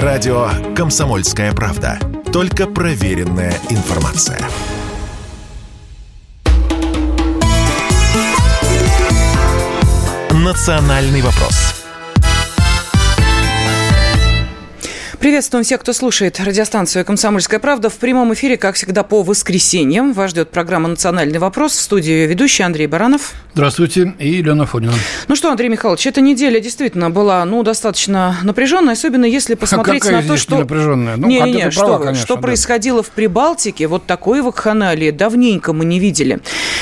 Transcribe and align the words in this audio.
Радио 0.00 0.48
«Комсомольская 0.74 1.52
правда». 1.52 1.98
Только 2.32 2.66
проверенная 2.66 3.52
информация. 3.68 4.40
«Национальный 10.30 11.20
вопрос» 11.20 11.71
Приветствуем 15.22 15.64
всех, 15.64 15.80
кто 15.82 15.92
слушает 15.92 16.40
радиостанцию 16.40 17.04
«Комсомольская 17.04 17.60
правда». 17.60 17.88
В 17.88 17.94
прямом 17.94 18.34
эфире, 18.34 18.56
как 18.56 18.74
всегда, 18.74 19.04
по 19.04 19.22
воскресеньям. 19.22 20.14
Вас 20.14 20.32
ждет 20.32 20.50
программа 20.50 20.88
«Национальный 20.88 21.38
вопрос». 21.38 21.76
В 21.76 21.80
студии 21.80 22.10
ее 22.10 22.26
ведущий 22.26 22.64
Андрей 22.64 22.88
Баранов. 22.88 23.34
Здравствуйте. 23.54 24.14
И 24.18 24.30
Елена 24.30 24.66
Фонина. 24.66 24.94
Ну 25.28 25.36
что, 25.36 25.52
Андрей 25.52 25.68
Михайлович, 25.68 26.08
эта 26.08 26.20
неделя 26.20 26.58
действительно 26.58 27.08
была, 27.08 27.44
ну, 27.44 27.62
достаточно 27.62 28.36
напряженная, 28.42 28.94
особенно 28.94 29.24
если 29.24 29.54
посмотреть 29.54 30.04
а 30.06 30.10
на 30.10 30.22
то, 30.24 30.36
что... 30.36 30.58
напряженная? 30.58 31.16
Ну, 31.16 31.28
не, 31.28 31.40
не, 31.42 31.52
не, 31.52 31.70
что, 31.70 31.98
конечно, 31.98 32.20
что 32.20 32.34
да. 32.34 32.40
происходило 32.40 33.04
в 33.04 33.10
Прибалтике, 33.10 33.86
вот 33.86 34.06
такой 34.06 34.42
вакханалии 34.42 35.12
давненько 35.12 35.72
мы 35.72 35.84
не 35.84 36.00
видели. 36.00 36.40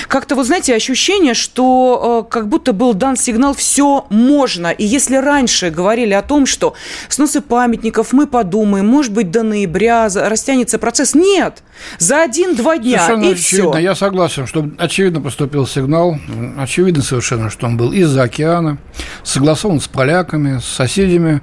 Как-то, 0.08 0.34
вот 0.34 0.46
знаете, 0.46 0.74
ощущение, 0.74 1.34
что 1.34 2.24
э, 2.26 2.32
как 2.32 2.48
будто 2.48 2.72
был 2.72 2.94
дан 2.94 3.16
сигнал 3.16 3.52
«все 3.52 4.06
можно». 4.08 4.68
И 4.68 4.86
если 4.86 5.16
раньше 5.16 5.68
говорили 5.68 6.14
о 6.14 6.22
том, 6.22 6.46
что 6.46 6.72
сносы 7.10 7.42
памятников 7.42 8.14
мы 8.14 8.29
подумаем, 8.30 8.86
может 8.86 9.12
быть, 9.12 9.30
до 9.30 9.42
ноября 9.42 10.08
растянется 10.14 10.78
процесс. 10.78 11.14
Нет! 11.14 11.62
За 11.98 12.22
один-два 12.22 12.78
дня, 12.78 12.98
совершенно 12.98 13.24
и 13.24 13.32
очевидно. 13.34 13.72
все. 13.72 13.78
Я 13.78 13.94
согласен, 13.94 14.46
что 14.46 14.68
очевидно 14.78 15.20
поступил 15.20 15.66
сигнал. 15.66 16.18
Очевидно 16.58 17.02
совершенно, 17.02 17.50
что 17.50 17.66
он 17.66 17.76
был 17.76 17.92
из-за 17.92 18.22
океана, 18.22 18.78
согласован 19.22 19.80
с 19.80 19.88
поляками, 19.88 20.58
с 20.58 20.64
соседями 20.64 21.40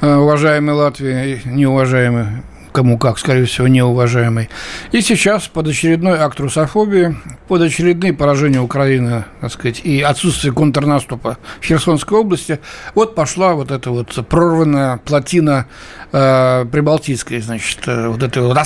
э, 0.00 0.14
уважаемой 0.14 0.74
Латвии, 0.74 1.42
неуважаемой 1.44 2.42
кому 2.72 2.98
как, 2.98 3.18
скорее 3.18 3.44
всего, 3.44 3.68
неуважаемый. 3.68 4.48
И 4.92 5.00
сейчас 5.00 5.48
под 5.48 5.68
очередной 5.68 6.18
акт 6.18 6.38
русофобии, 6.40 7.16
под 7.48 7.62
очередные 7.62 8.12
поражения 8.12 8.60
Украины, 8.60 9.24
так 9.40 9.52
сказать, 9.52 9.80
и 9.84 10.00
отсутствие 10.00 10.52
контрнаступа 10.52 11.38
в 11.60 11.64
Херсонской 11.64 12.18
области, 12.18 12.60
вот 12.94 13.14
пошла 13.14 13.54
вот 13.54 13.70
эта 13.70 13.90
вот 13.90 14.26
прорванная 14.28 14.98
плотина 14.98 15.66
э, 16.12 16.66
прибалтийской, 16.70 17.40
значит, 17.40 17.80
э, 17.86 18.08
вот 18.08 18.22
этой 18.22 18.42
вот 18.42 18.56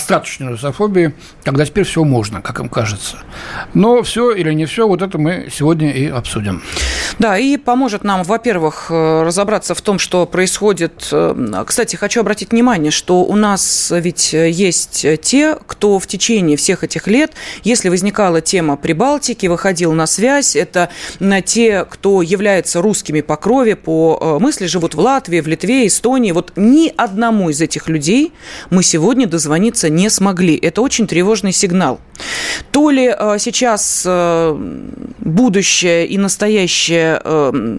русофобии, 0.40 1.14
когда 1.42 1.64
теперь 1.64 1.84
все 1.84 2.04
можно, 2.04 2.40
как 2.40 2.60
им 2.60 2.68
кажется. 2.68 3.18
Но 3.74 4.02
все 4.02 4.32
или 4.32 4.52
не 4.52 4.66
все, 4.66 4.86
вот 4.86 5.02
это 5.02 5.18
мы 5.18 5.48
сегодня 5.52 5.92
и 5.92 6.06
обсудим. 6.06 6.62
Да, 7.18 7.38
и 7.38 7.56
поможет 7.56 8.04
нам, 8.04 8.22
во-первых, 8.22 8.86
э, 8.90 9.22
разобраться 9.22 9.74
в 9.74 9.80
том, 9.82 9.98
что 9.98 10.26
происходит. 10.26 11.12
Кстати, 11.66 11.96
хочу 11.96 12.20
обратить 12.20 12.52
внимание, 12.52 12.90
что 12.90 13.24
у 13.24 13.36
нас 13.36 13.92
ведь 13.94 14.32
есть 14.32 15.06
те, 15.22 15.56
кто 15.66 15.98
в 15.98 16.06
течение 16.06 16.56
всех 16.56 16.84
этих 16.84 17.06
лет, 17.06 17.32
если 17.62 17.88
возникала 17.88 18.40
тема 18.40 18.76
Прибалтики, 18.76 19.46
выходил 19.46 19.92
на 19.92 20.06
связь, 20.06 20.56
это 20.56 20.88
те, 21.44 21.84
кто 21.84 22.22
является 22.22 22.80
русскими 22.80 23.20
по 23.20 23.36
крови, 23.36 23.74
по 23.74 24.38
мысли, 24.40 24.66
живут 24.66 24.94
в 24.94 25.00
Латвии, 25.00 25.40
в 25.40 25.46
Литве, 25.46 25.86
Эстонии. 25.86 26.32
Вот 26.32 26.52
ни 26.56 26.92
одному 26.96 27.33
из 27.50 27.60
этих 27.60 27.88
людей 27.88 28.32
мы 28.70 28.82
сегодня 28.82 29.26
дозвониться 29.26 29.88
не 29.88 30.08
смогли. 30.10 30.56
Это 30.56 30.80
очень 30.80 31.06
тревожный 31.06 31.52
сигнал. 31.52 32.00
То 32.70 32.90
ли 32.90 33.06
сейчас 33.38 34.06
будущее 35.18 36.06
и 36.06 36.18
настоящее 36.18 37.20
э, 37.24 37.78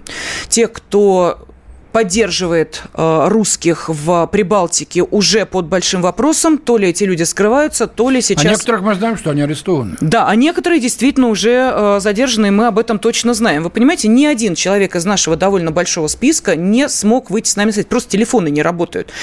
те, 0.50 0.68
кто 0.68 1.48
поддерживает 1.96 2.84
э, 2.94 3.28
русских 3.30 3.88
в 3.88 4.28
Прибалтике 4.28 5.02
уже 5.02 5.46
под 5.46 5.68
большим 5.68 6.02
вопросом. 6.02 6.58
То 6.58 6.78
ли 6.78 6.90
эти 6.90 7.06
люди 7.06 7.24
скрываются, 7.24 7.88
то 7.88 8.10
ли 8.10 8.20
сейчас... 8.20 8.46
А 8.46 8.50
некоторых 8.50 8.82
мы 8.82 8.96
знаем, 8.96 9.18
что 9.18 9.30
они 9.30 9.42
арестованы. 9.42 9.96
Да, 10.02 10.28
а 10.28 10.36
некоторые 10.36 10.82
действительно 10.82 11.30
уже 11.30 11.72
э, 11.74 12.00
задержаны, 12.02 12.48
и 12.48 12.50
мы 12.50 12.68
об 12.68 12.80
этом 12.80 13.00
точно 13.00 13.34
знаем. 13.34 13.64
Вы 13.64 13.70
понимаете, 13.70 14.10
ни 14.10 14.26
один 14.26 14.56
человек 14.56 14.98
из 14.98 15.06
нашего 15.06 15.38
довольно 15.38 15.72
большого 15.72 16.10
списка 16.10 16.58
не 16.58 16.90
смог 16.90 17.30
выйти 17.30 17.48
с 17.48 17.56
нами 17.56 17.72
сказать, 17.72 17.88
просто 17.88 18.12
телефоны 18.12 18.50
не 18.50 18.62
работают. 18.62 19.14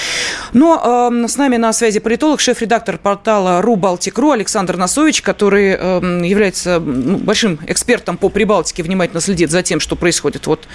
Но 0.53 1.11
э, 1.13 1.27
с 1.27 1.37
нами 1.37 1.57
на 1.57 1.73
связи 1.73 1.99
политолог, 1.99 2.39
шеф-редактор 2.39 2.97
портала 2.97 3.61
РУ 3.61 3.75
Балтик.ру 3.75 4.31
Александр 4.31 4.77
Носович, 4.77 5.21
который 5.21 5.77
э, 5.79 6.25
является 6.25 6.79
большим 6.79 7.59
экспертом 7.67 8.17
по 8.17 8.29
Прибалтике, 8.29 8.81
внимательно 8.81 9.21
следит 9.21 9.51
за 9.51 9.61
тем, 9.61 9.79
что 9.79 9.95
происходит 9.95 10.47
вот 10.47 10.67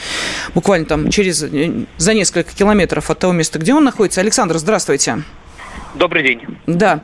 буквально 0.55 0.87
там 0.87 1.11
через 1.11 1.43
э, 1.43 1.87
за 1.97 2.15
несколько 2.15 2.55
километров 2.55 3.11
от 3.11 3.19
того 3.19 3.33
места, 3.33 3.59
где 3.59 3.75
он 3.75 3.85
находится. 3.85 4.21
Александр, 4.21 4.59
здравствуйте. 4.59 5.23
Добрый 5.95 6.23
день. 6.23 6.41
Да. 6.67 7.03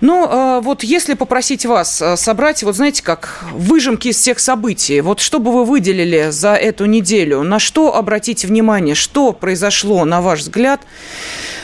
Ну, 0.00 0.26
а, 0.28 0.60
вот 0.60 0.84
если 0.84 1.14
попросить 1.14 1.64
вас 1.66 2.00
а, 2.00 2.16
собрать, 2.16 2.62
вот 2.62 2.76
знаете, 2.76 3.02
как 3.02 3.44
выжимки 3.52 4.08
из 4.08 4.16
всех 4.16 4.38
событий, 4.38 5.00
вот 5.00 5.20
что 5.20 5.38
бы 5.38 5.52
вы 5.52 5.64
выделили 5.64 6.28
за 6.30 6.54
эту 6.54 6.84
неделю, 6.84 7.42
на 7.42 7.58
что 7.58 7.96
обратите 7.96 8.46
внимание, 8.46 8.94
что 8.94 9.32
произошло, 9.32 10.04
на 10.04 10.20
ваш 10.20 10.40
взгляд, 10.40 10.82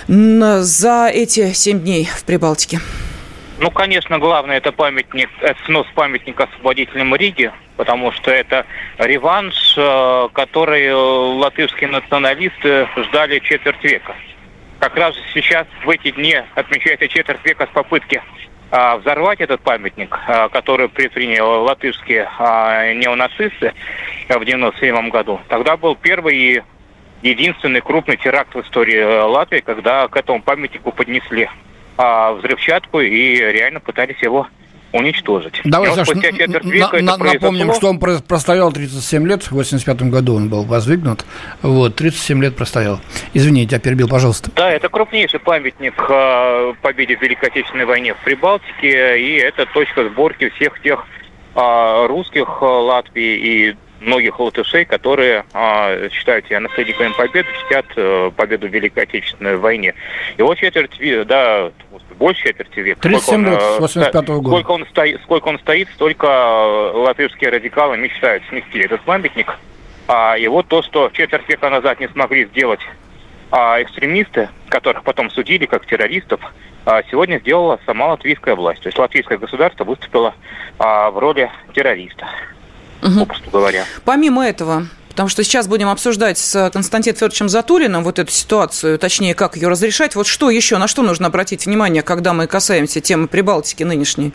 за 0.09 1.11
эти 1.13 1.53
семь 1.53 1.81
дней 1.81 2.09
в 2.13 2.25
Прибалтике? 2.25 2.81
Ну, 3.59 3.71
конечно, 3.71 4.19
главное 4.19 4.57
это 4.57 4.73
памятник, 4.73 5.31
это 5.41 5.59
снос 5.65 5.87
памятника 5.95 6.45
освободителям 6.45 7.15
Риги, 7.15 7.53
потому 7.77 8.11
что 8.13 8.31
это 8.31 8.67
реванш, 8.99 9.75
э, 9.77 10.29
который 10.33 10.93
латышские 10.93 11.89
националисты 11.89 12.89
ждали 12.97 13.39
четверть 13.39 13.83
века. 13.85 14.15
Как 14.81 14.97
раз 14.97 15.15
сейчас, 15.33 15.67
в 15.85 15.91
эти 15.91 16.11
дни, 16.11 16.37
отмечается 16.55 17.09
четверть 17.09 17.45
века 17.45 17.67
с 17.67 17.75
попытки 17.75 18.21
а, 18.71 18.97
взорвать 18.97 19.41
этот 19.41 19.61
памятник, 19.61 20.19
а, 20.27 20.49
который 20.49 20.89
предприняли 20.89 21.41
латышские 21.41 22.29
а, 22.39 22.93
неонацисты 22.93 23.73
в 24.29 24.45
97 24.45 25.11
году. 25.11 25.41
Тогда 25.49 25.77
был 25.77 25.95
первый 25.95 26.37
и 26.37 26.63
единственный 27.23 27.81
крупный 27.81 28.17
теракт 28.17 28.55
в 28.55 28.61
истории 28.61 28.99
э, 28.99 29.23
Латвии, 29.23 29.61
когда 29.61 30.09
к 30.09 30.17
этому 30.17 30.43
памятнику 30.43 30.93
поднесли 30.93 31.49
а, 31.97 32.33
взрывчатку 32.33 33.01
и 33.01 33.37
реально 33.37 33.81
пытались 33.81 34.21
его 34.23 34.47
уничтожить. 34.95 35.61
Давай, 35.65 35.93
Саш, 35.93 36.09
на, 36.09 37.03
на, 37.03 37.17
напомним, 37.17 37.75
что 37.75 37.89
он 37.89 37.99
простоял 37.99 38.73
37 38.73 39.27
лет, 39.27 39.43
в 39.43 39.53
85 39.53 40.03
году 40.03 40.37
он 40.37 40.49
был 40.49 40.63
воздвигнут, 40.63 41.27
вот, 41.63 41.97
37 41.97 42.43
лет 42.43 42.57
простоял. 42.57 43.01
Извините, 43.35 43.75
я 43.75 43.81
перебил, 43.81 44.09
пожалуйста. 44.09 44.51
Да, 44.55 44.71
это 44.71 44.89
крупнейший 44.89 45.41
памятник 45.41 45.95
э, 46.09 46.75
победе 46.81 47.17
в 47.17 47.23
Великой 47.23 47.49
Отечественной 47.49 47.87
войне 47.87 48.15
в 48.15 48.19
Прибалтике, 48.19 49.21
и 49.21 49.35
это 49.39 49.67
точка 49.67 50.09
сборки 50.09 50.49
всех 50.51 50.81
тех 50.81 51.05
э, 51.57 52.07
русских 52.07 52.47
э, 52.61 52.65
Латвии 52.65 53.37
и 53.37 53.77
многих 54.05 54.39
латышей, 54.39 54.85
которые 54.85 55.45
э, 55.53 56.09
считают 56.11 56.47
себя 56.47 56.61
наследниками 56.61 57.13
победы, 57.17 57.49
чтят 57.67 57.87
э, 57.97 58.31
победу 58.37 58.69
в 58.69 58.71
Великой 58.71 59.05
Отечественной 59.05 59.57
войне. 59.57 59.95
И 60.37 60.43
вот 60.43 60.59
четверть, 60.59 60.99
да, 61.27 61.71
больше 62.19 62.43
четверти 62.43 62.81
века. 62.81 63.01
37 63.01 63.45
лет, 63.45 63.63
с 63.63 63.81
85 63.81 64.25
-го 64.25 64.41
года. 64.41 64.49
Сколько 64.49 64.71
он, 64.71 64.87
стоит, 64.87 65.21
сколько 65.23 65.49
он 65.49 65.59
стоит, 65.59 65.89
столько 65.95 66.27
э, 66.27 66.97
латышские 66.97 67.51
радикалы 67.51 67.97
мечтают 67.97 68.43
снести 68.49 68.79
этот 68.79 69.01
памятник. 69.03 69.59
А, 70.07 70.37
и 70.37 70.47
вот 70.49 70.69
то, 70.69 70.83
что 70.83 71.11
четверть 71.13 71.49
века 71.49 71.71
назад 71.71 72.01
не 72.01 72.09
смогли 72.09 72.45
сделать 72.47 72.81
а, 73.51 73.81
экстремисты, 73.83 74.49
которых 74.69 75.03
потом 75.03 75.31
судили 75.31 75.67
как 75.67 75.87
террористов, 75.87 76.41
а, 76.87 77.03
сегодня 77.11 77.39
сделала 77.39 77.81
сама 77.87 78.09
латвийская 78.09 78.55
власть. 78.55 78.83
То 78.83 78.89
есть 78.89 78.99
латвийское 78.99 79.39
государство 79.39 79.85
выступило 79.85 80.35
а, 80.79 81.11
в 81.11 81.19
роли 81.19 81.51
террориста 81.75 82.29
угу. 83.05 83.21
попросту 83.21 83.51
говоря. 83.51 83.85
Помимо 84.05 84.47
этого, 84.47 84.89
Потому 85.15 85.29
что 85.29 85.45
сейчас 85.45 85.69
будем 85.69 85.89
обсуждать 85.91 86.39
с 86.39 86.71
Константином 86.71 87.15
Федоровичем 87.15 87.49
Затуриным 87.49 88.03
вот 88.03 88.19
эту 88.19 88.33
ситуацию, 88.33 88.99
точнее, 88.99 89.35
как 89.35 89.55
ее 89.55 89.69
разрешать. 89.69 90.17
Вот 90.17 90.27
что 90.27 90.51
еще, 90.51 90.77
на 90.77 90.89
что 90.89 91.03
нужно 91.03 91.29
обратить 91.29 91.67
внимание, 91.67 92.03
когда 92.03 92.33
мы 92.33 92.49
касаемся 92.49 93.01
темы 93.01 93.29
Прибалтики 93.29 93.85
нынешней? 93.85 94.33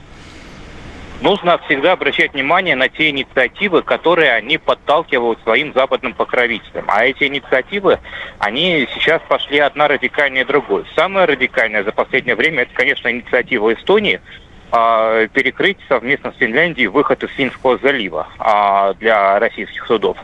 Нужно 1.19 1.57
всегда 1.65 1.91
обращать 1.91 2.33
внимание 2.33 2.77
на 2.77 2.87
те 2.87 3.09
инициативы, 3.09 3.81
которые 3.81 4.31
они 4.31 4.57
подталкивают 4.57 5.39
своим 5.43 5.73
западным 5.73 6.13
покровителям. 6.13 6.85
А 6.87 7.03
эти 7.03 7.25
инициативы, 7.25 7.99
они 8.37 8.87
сейчас 8.95 9.21
пошли 9.27 9.59
одна 9.59 9.89
радикальнее 9.89 10.45
другой. 10.45 10.85
Самая 10.95 11.27
радикальная 11.27 11.83
за 11.83 11.91
последнее 11.91 12.37
время, 12.37 12.61
это, 12.61 12.73
конечно, 12.73 13.11
инициатива 13.11 13.73
Эстонии– 13.73 14.21
перекрыть 14.71 15.77
совместно 15.87 16.31
с 16.31 16.35
Финляндией 16.35 16.87
выход 16.87 17.23
из 17.23 17.29
Финского 17.31 17.77
залива 17.77 18.27
а, 18.37 18.93
для 18.95 19.39
российских 19.39 19.85
судов. 19.87 20.17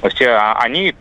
То 0.00 0.08
есть 0.08 0.22
а, 0.22 0.56
они 0.60 0.94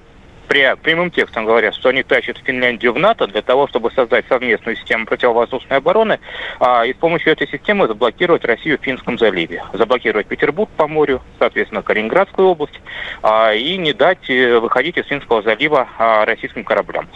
прямым 0.49 1.11
текстом 1.11 1.45
говорят, 1.45 1.75
что 1.75 1.89
они 1.89 2.03
тащат 2.03 2.39
Финляндию 2.39 2.93
в 2.93 2.99
НАТО 2.99 3.27
для 3.27 3.41
того, 3.41 3.67
чтобы 3.67 3.91
создать 3.91 4.25
совместную 4.27 4.75
систему 4.75 5.05
противовоздушной 5.05 5.77
обороны 5.77 6.19
а, 6.59 6.85
и 6.85 6.93
с 6.93 6.97
помощью 6.97 7.31
этой 7.31 7.47
системы 7.47 7.87
заблокировать 7.87 8.43
Россию 8.43 8.79
в 8.79 8.81
Финском 8.81 9.17
заливе. 9.17 9.63
Заблокировать 9.73 10.27
Петербург 10.27 10.69
по 10.75 10.87
морю, 10.87 11.21
соответственно, 11.37 11.83
Калининградскую 11.83 12.47
область 12.47 12.81
а, 13.21 13.53
и 13.53 13.77
не 13.77 13.93
дать 13.93 14.29
э, 14.29 14.59
выходить 14.59 14.97
из 14.97 15.05
Финского 15.05 15.43
залива 15.43 15.87
а, 15.97 16.25
российским 16.25 16.63
кораблям. 16.63 17.07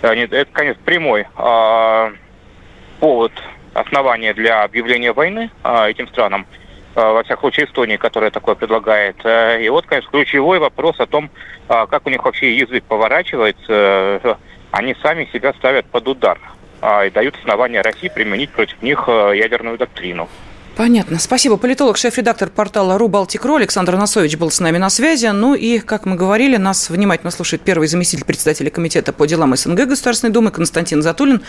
это, 0.00 0.46
конечно, 0.52 0.80
прямой 0.84 1.26
а, 1.36 2.12
повод, 3.00 3.32
основания 3.80 4.34
для 4.34 4.62
объявления 4.62 5.12
войны 5.12 5.50
а, 5.62 5.88
этим 5.88 6.08
странам, 6.08 6.46
во 6.94 7.22
всяком 7.22 7.42
случае 7.42 7.66
Эстонии, 7.66 7.96
которая 7.96 8.30
такое 8.30 8.56
предлагает. 8.56 9.16
И 9.24 9.68
вот, 9.68 9.86
конечно, 9.86 10.10
ключевой 10.10 10.58
вопрос 10.58 10.98
о 10.98 11.06
том, 11.06 11.30
как 11.68 12.06
у 12.06 12.10
них 12.10 12.24
вообще 12.24 12.56
язык 12.56 12.82
поворачивается. 12.84 14.36
Они 14.72 14.96
сами 15.00 15.28
себя 15.32 15.52
ставят 15.52 15.86
под 15.86 16.08
удар 16.08 16.40
и 17.04 17.10
дают 17.10 17.36
основания 17.40 17.82
России 17.82 18.08
применить 18.08 18.50
против 18.50 18.82
них 18.82 19.06
ядерную 19.06 19.78
доктрину. 19.78 20.28
Понятно. 20.78 21.18
Спасибо. 21.18 21.56
Политолог, 21.56 21.96
шеф-редактор 21.96 22.50
портала 22.50 22.98
«Ру 22.98 23.08
Балтик.ру» 23.08 23.56
Александр 23.56 23.96
Насович 23.96 24.36
был 24.36 24.52
с 24.52 24.60
нами 24.60 24.78
на 24.78 24.90
связи. 24.90 25.26
Ну 25.26 25.56
и, 25.56 25.80
как 25.80 26.06
мы 26.06 26.14
говорили, 26.14 26.56
нас 26.56 26.88
внимательно 26.88 27.32
слушает 27.32 27.62
первый 27.62 27.88
заместитель 27.88 28.24
председателя 28.24 28.70
Комитета 28.70 29.12
по 29.12 29.26
делам 29.26 29.56
СНГ 29.56 29.88
Государственной 29.88 30.32
Думы 30.32 30.52
Константин 30.52 31.02
Затулин. 31.02 31.42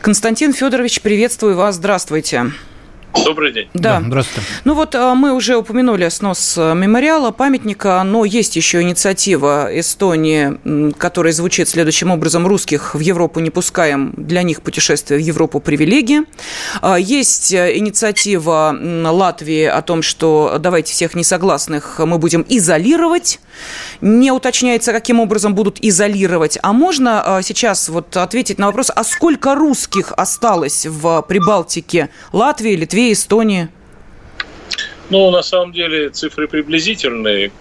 Константин 0.00 0.52
Федорович, 0.52 1.02
приветствую 1.02 1.54
вас. 1.54 1.76
Здравствуйте. 1.76 2.50
Добрый 3.22 3.52
день. 3.52 3.68
Да. 3.74 4.00
да, 4.00 4.06
здравствуйте. 4.06 4.48
Ну 4.64 4.74
вот 4.74 4.94
а, 4.94 5.14
мы 5.14 5.32
уже 5.32 5.56
упомянули 5.56 6.08
снос 6.08 6.56
э, 6.58 6.74
мемориала, 6.74 7.30
памятника, 7.30 8.02
но 8.04 8.24
есть 8.24 8.56
еще 8.56 8.82
инициатива 8.82 9.68
Эстонии, 9.72 10.92
которая 10.98 11.32
звучит 11.32 11.68
следующим 11.68 12.10
образом. 12.10 12.46
Русских 12.46 12.94
в 12.94 13.00
Европу 13.00 13.40
не 13.40 13.50
пускаем, 13.50 14.12
для 14.16 14.42
них 14.42 14.62
путешествие 14.62 15.20
в 15.20 15.22
Европу 15.22 15.60
привилегия. 15.60 16.24
А, 16.82 16.98
есть 16.98 17.52
э, 17.52 17.76
инициатива 17.76 18.76
Латвии 18.80 19.64
о 19.64 19.80
том, 19.82 20.02
что 20.02 20.56
давайте 20.58 20.92
всех 20.92 21.14
несогласных 21.14 22.00
мы 22.00 22.18
будем 22.18 22.44
изолировать. 22.48 23.40
Не 24.00 24.30
уточняется, 24.32 24.92
каким 24.92 25.20
образом 25.20 25.54
будут 25.54 25.78
изолировать. 25.80 26.58
А 26.62 26.72
можно 26.72 27.38
а, 27.38 27.42
сейчас 27.42 27.88
вот 27.88 28.16
ответить 28.16 28.58
на 28.58 28.66
вопрос, 28.66 28.90
а 28.94 29.04
сколько 29.04 29.54
русских 29.54 30.12
осталось 30.16 30.86
в 30.86 31.22
Прибалтике, 31.22 32.10
Латвии, 32.32 32.76
Литве, 32.76 33.12
Эстонии? 33.12 33.68
Ну, 35.10 35.30
на 35.30 35.42
самом 35.42 35.72
деле 35.72 36.10
цифры 36.10 36.48
приблизительные. 36.48 37.52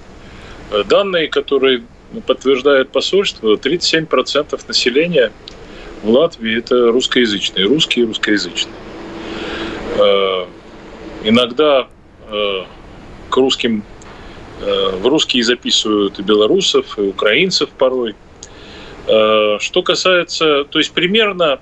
Данные, 0.86 1.28
которые 1.28 1.84
подтверждает 2.26 2.90
посольство, 2.90 3.56
37% 3.56 4.60
населения 4.68 5.32
в 6.04 6.10
Латвии 6.10 6.58
это 6.58 6.92
русскоязычные, 6.92 7.66
русские 7.66 8.06
и 8.06 8.08
русскоязычные. 8.08 8.76
Э, 9.98 10.46
иногда 11.24 11.88
э, 12.30 12.64
к 13.30 13.38
русским 13.38 13.84
в 14.66 15.08
русские 15.08 15.44
записывают 15.44 16.20
и 16.20 16.22
белорусов, 16.22 16.98
и 16.98 17.02
украинцев 17.02 17.70
порой. 17.70 18.16
Э, 19.08 19.58
что 19.60 19.82
касается, 19.84 20.64
то 20.64 20.80
есть 20.80 20.92
примерно 20.94 21.60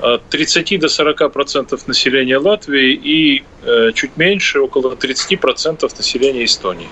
от 0.00 0.28
30 0.28 0.80
до 0.80 0.88
40 0.88 1.32
процентов 1.32 1.86
населения 1.86 2.38
Латвии 2.38 2.92
и 2.92 3.44
э, 3.62 3.92
чуть 3.94 4.16
меньше, 4.16 4.60
около 4.60 4.96
30 4.96 5.40
процентов 5.40 5.96
населения 5.96 6.44
Эстонии. 6.44 6.88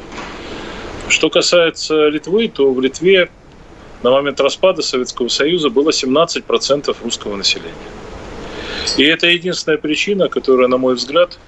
Что 1.08 1.30
касается 1.30 2.08
Литвы, 2.08 2.48
то 2.48 2.72
в 2.72 2.80
Литве 2.80 3.30
на 4.02 4.10
момент 4.10 4.40
распада 4.40 4.82
Советского 4.82 5.28
Союза 5.28 5.68
было 5.68 5.92
17 5.92 6.44
процентов 6.44 7.02
русского 7.02 7.36
населения. 7.36 7.72
И 8.96 9.04
это 9.04 9.26
единственная 9.26 9.78
причина, 9.78 10.28
которая, 10.28 10.68
на 10.68 10.76
мой 10.76 10.94
взгляд, 10.94 11.38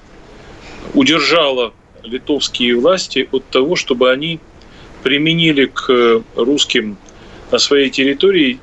удержала 0.92 1.72
литовские 2.04 2.76
власти 2.76 3.28
от 3.32 3.44
того, 3.46 3.76
чтобы 3.76 4.10
они 4.10 4.40
применили 5.02 5.66
к 5.66 6.22
русским 6.36 6.96
на 7.50 7.58
своей 7.58 7.90
территории 7.90 8.58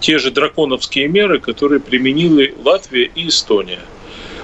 те 0.00 0.18
же 0.18 0.30
драконовские 0.30 1.08
меры, 1.08 1.38
которые 1.40 1.80
применили 1.80 2.54
Латвия 2.64 3.10
и 3.14 3.28
Эстония. 3.28 3.80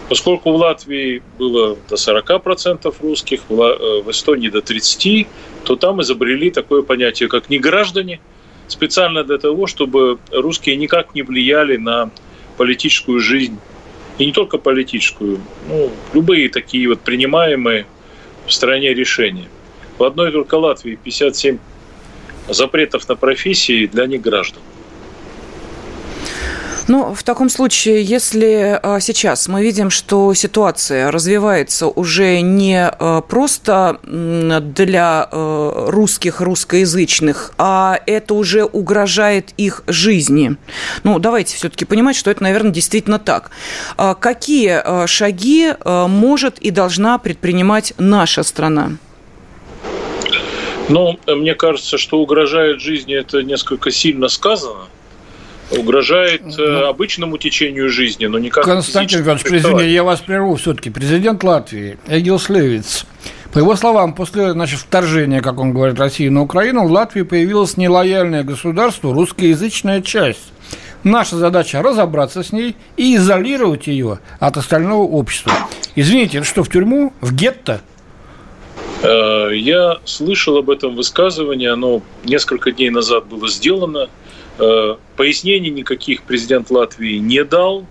Поскольку 0.08 0.52
в 0.52 0.56
Латвии 0.56 1.22
было 1.38 1.76
до 1.88 1.96
40% 1.96 2.94
русских, 3.00 3.40
в 3.48 3.60
э, 3.60 4.10
Эстонии 4.10 4.48
до 4.48 4.58
30%, 4.58 5.26
то 5.64 5.74
там 5.74 6.00
изобрели 6.00 6.50
такое 6.50 6.82
понятие, 6.82 7.28
как 7.28 7.50
неграждане, 7.50 8.20
специально 8.68 9.24
для 9.24 9.38
того, 9.38 9.66
чтобы 9.66 10.18
русские 10.30 10.76
никак 10.76 11.14
не 11.14 11.22
влияли 11.22 11.76
на 11.76 12.10
политическую 12.56 13.18
жизнь, 13.18 13.58
и 14.18 14.26
не 14.26 14.32
только 14.32 14.58
политическую, 14.58 15.40
ну, 15.68 15.90
любые 16.14 16.48
такие 16.48 16.88
вот 16.88 17.00
принимаемые 17.00 17.86
в 18.46 18.52
стране 18.52 18.94
решения. 18.94 19.48
В 19.98 20.04
одной 20.04 20.32
только 20.32 20.54
Латвии 20.54 20.98
57 21.02 21.58
запретов 22.48 23.08
на 23.08 23.16
профессии 23.16 23.86
для 23.86 24.06
неграждан. 24.06 24.62
Ну, 26.88 27.14
в 27.14 27.22
таком 27.24 27.48
случае, 27.48 28.02
если 28.02 28.78
а, 28.80 29.00
сейчас 29.00 29.48
мы 29.48 29.62
видим, 29.62 29.90
что 29.90 30.32
ситуация 30.34 31.10
развивается 31.10 31.88
уже 31.88 32.40
не 32.42 32.86
а, 32.86 33.22
просто 33.22 33.98
для 34.04 35.28
а, 35.28 35.90
русских, 35.90 36.40
русскоязычных, 36.40 37.52
а 37.58 37.98
это 38.06 38.34
уже 38.34 38.64
угрожает 38.64 39.52
их 39.56 39.82
жизни. 39.88 40.56
Ну, 41.02 41.18
давайте 41.18 41.56
все-таки 41.56 41.84
понимать, 41.84 42.14
что 42.14 42.30
это, 42.30 42.42
наверное, 42.42 42.70
действительно 42.70 43.18
так. 43.18 43.50
Какие 44.20 45.06
шаги 45.06 45.72
может 45.84 46.58
и 46.58 46.70
должна 46.70 47.18
предпринимать 47.18 47.94
наша 47.98 48.42
страна? 48.42 48.92
Ну, 50.88 51.18
мне 51.26 51.54
кажется, 51.54 51.98
что 51.98 52.20
угрожает 52.20 52.80
жизни, 52.80 53.14
это 53.14 53.42
несколько 53.42 53.90
сильно 53.90 54.28
сказано 54.28 54.86
угрожает 55.70 56.42
э, 56.42 56.54
ну, 56.58 56.86
обычному 56.86 57.38
течению 57.38 57.88
жизни, 57.88 58.26
но 58.26 58.38
никак 58.38 58.64
Константин 58.64 59.22
Иванович, 59.22 59.46
извините, 59.46 59.90
я 59.90 60.04
вас 60.04 60.20
прерву 60.20 60.56
все-таки. 60.56 60.90
Президент 60.90 61.42
Латвии 61.42 61.98
Эгил 62.06 62.38
Слевиц 62.38 63.04
по 63.52 63.58
его 63.58 63.74
словам, 63.74 64.14
после 64.14 64.52
значит, 64.52 64.80
вторжения, 64.80 65.40
как 65.40 65.58
он 65.58 65.72
говорит, 65.72 65.98
России 65.98 66.28
на 66.28 66.42
Украину, 66.42 66.86
в 66.86 66.92
Латвии 66.92 67.22
появилось 67.22 67.76
нелояльное 67.76 68.42
государство, 68.42 69.14
русскоязычная 69.14 70.02
часть. 70.02 70.52
Наша 71.04 71.36
задача 71.36 71.82
разобраться 71.82 72.42
с 72.42 72.52
ней 72.52 72.76
и 72.96 73.16
изолировать 73.16 73.86
ее 73.86 74.18
от 74.40 74.56
остального 74.56 75.02
общества. 75.04 75.52
Извините, 75.94 76.42
что, 76.42 76.64
в 76.64 76.68
тюрьму? 76.68 77.12
В 77.20 77.32
гетто? 77.32 77.80
Э, 79.02 79.50
я 79.54 80.00
слышал 80.04 80.58
об 80.58 80.68
этом 80.68 80.94
высказывании, 80.94 81.68
оно 81.68 82.02
несколько 82.24 82.72
дней 82.72 82.90
назад 82.90 83.26
было 83.26 83.48
сделано– 83.48 84.08
пояснений 85.16 85.70
никаких 85.70 86.22
президент 86.22 86.70
Латвии 86.70 87.16
не 87.18 87.44
дал. 87.44 87.86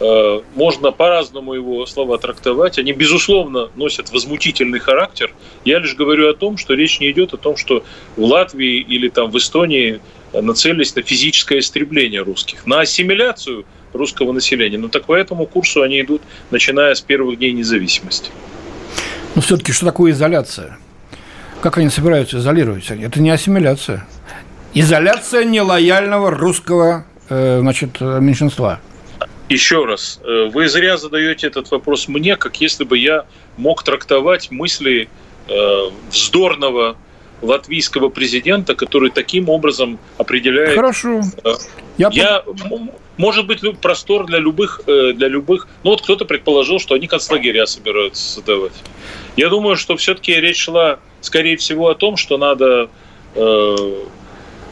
Э, 0.00 0.40
можно 0.54 0.92
по-разному 0.92 1.54
его 1.54 1.84
слова 1.86 2.18
трактовать. 2.18 2.78
Они, 2.78 2.92
безусловно, 2.92 3.70
носят 3.74 4.12
возмутительный 4.12 4.78
характер. 4.78 5.34
Я 5.64 5.80
лишь 5.80 5.96
говорю 5.96 6.30
о 6.30 6.34
том, 6.34 6.56
что 6.56 6.74
речь 6.74 7.00
не 7.00 7.10
идет 7.10 7.34
о 7.34 7.36
том, 7.36 7.56
что 7.56 7.84
в 8.16 8.22
Латвии 8.22 8.78
или 8.78 9.08
там 9.08 9.30
в 9.30 9.36
Эстонии 9.36 10.00
нацелились 10.32 10.94
на 10.94 11.02
физическое 11.02 11.58
истребление 11.58 12.22
русских, 12.22 12.66
на 12.66 12.80
ассимиляцию 12.80 13.64
русского 13.92 14.32
населения. 14.32 14.78
Но 14.78 14.88
так 14.88 15.06
по 15.06 15.14
этому 15.14 15.46
курсу 15.46 15.82
они 15.82 16.00
идут, 16.00 16.22
начиная 16.50 16.94
с 16.94 17.00
первых 17.00 17.38
дней 17.38 17.52
независимости. 17.52 18.30
Но 19.34 19.42
все-таки 19.42 19.72
что 19.72 19.86
такое 19.86 20.12
изоляция? 20.12 20.78
Как 21.60 21.78
они 21.78 21.88
собираются 21.88 22.38
изолировать? 22.38 22.88
Это 22.88 23.20
не 23.20 23.30
ассимиляция. 23.30 24.06
Изоляция 24.80 25.42
нелояльного 25.44 26.30
русского 26.30 27.04
э, 27.28 27.58
значит, 27.60 28.00
меньшинства. 28.00 28.78
Еще 29.48 29.84
раз, 29.84 30.20
э, 30.22 30.50
вы 30.52 30.68
зря 30.68 30.96
задаете 30.96 31.48
этот 31.48 31.68
вопрос 31.72 32.06
мне, 32.06 32.36
как 32.36 32.60
если 32.60 32.84
бы 32.84 32.96
я 32.96 33.24
мог 33.56 33.82
трактовать 33.82 34.52
мысли 34.52 35.08
э, 35.48 35.80
вздорного 36.12 36.96
латвийского 37.42 38.08
президента, 38.08 38.76
который 38.76 39.10
таким 39.10 39.48
образом 39.48 39.98
определяет. 40.16 40.76
Хорошо. 40.76 41.22
Я, 41.96 42.10
я 42.12 42.44
может 43.16 43.48
быть 43.48 43.60
простор 43.80 44.26
для 44.26 44.38
любых, 44.38 44.82
для 44.86 45.26
любых. 45.26 45.66
Ну 45.82 45.90
вот 45.90 46.02
кто-то 46.02 46.24
предположил, 46.24 46.78
что 46.78 46.94
они 46.94 47.08
концлагеря 47.08 47.66
собираются 47.66 48.22
создавать. 48.34 48.74
Я 49.36 49.48
думаю, 49.48 49.74
что 49.76 49.96
все-таки 49.96 50.34
речь 50.34 50.58
шла, 50.58 51.00
скорее 51.20 51.56
всего, 51.56 51.88
о 51.88 51.96
том, 51.96 52.16
что 52.16 52.38
надо 52.38 52.90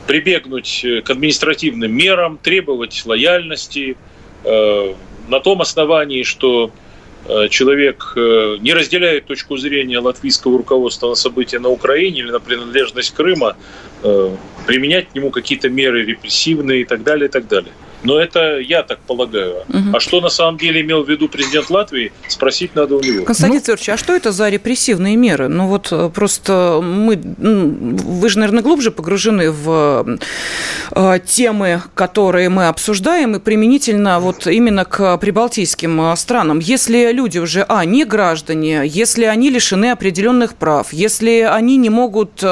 прибегнуть 0.06 0.84
э, 0.84 1.02
к 1.02 1.10
административным 1.10 1.92
мерам, 1.92 2.38
требовать 2.38 3.02
лояльности 3.04 3.96
э, 4.44 4.94
на 5.28 5.40
том 5.40 5.60
основании, 5.60 6.22
что 6.22 6.70
э, 7.28 7.48
человек 7.48 8.12
не 8.16 8.72
разделяет 8.72 9.26
точку 9.26 9.56
зрения 9.56 9.98
латвийского 9.98 10.58
руководства 10.58 11.08
на 11.08 11.14
события 11.14 11.58
на 11.58 11.68
Украине 11.68 12.20
или 12.20 12.30
на 12.30 12.40
принадлежность 12.40 13.12
Крыма, 13.12 13.56
применять 14.66 15.08
к 15.08 15.14
нему 15.14 15.30
какие-то 15.30 15.68
меры 15.68 16.04
репрессивные 16.04 16.82
и 16.82 16.84
так 16.84 17.02
далее, 17.02 17.28
и 17.28 17.30
так 17.30 17.48
далее. 17.48 17.72
Но 18.06 18.20
это 18.20 18.58
я 18.58 18.82
так 18.82 18.98
полагаю. 19.00 19.64
Угу. 19.68 19.96
А 19.96 20.00
что 20.00 20.20
на 20.20 20.28
самом 20.28 20.58
деле 20.58 20.80
имел 20.80 21.02
в 21.02 21.10
виду 21.10 21.28
президент 21.28 21.70
Латвии, 21.70 22.12
спросить 22.28 22.74
надо 22.76 22.94
у 22.94 23.00
него. 23.00 23.24
Константин 23.24 23.62
ну, 23.66 23.74
а 23.92 23.96
что 23.96 24.14
это 24.14 24.30
за 24.30 24.48
репрессивные 24.48 25.16
меры? 25.16 25.48
Ну 25.48 25.66
вот 25.66 25.88
э, 25.90 26.08
просто 26.14 26.80
мы, 26.82 27.16
вы 27.16 28.28
же, 28.28 28.38
наверное, 28.38 28.62
глубже 28.62 28.92
погружены 28.92 29.50
в 29.50 30.18
э, 30.92 31.18
темы, 31.26 31.82
которые 31.94 32.48
мы 32.48 32.68
обсуждаем, 32.68 33.34
и 33.34 33.40
применительно 33.40 34.20
вот 34.20 34.46
именно 34.46 34.84
к 34.84 35.16
прибалтийским 35.18 36.12
э, 36.12 36.16
странам. 36.16 36.60
Если 36.60 37.10
люди 37.10 37.38
уже, 37.38 37.64
а, 37.68 37.84
не 37.84 38.04
граждане, 38.04 38.82
если 38.84 39.24
они 39.24 39.50
лишены 39.50 39.90
определенных 39.90 40.54
прав, 40.54 40.92
если 40.92 41.40
они 41.40 41.76
не 41.76 41.90
могут 41.90 42.44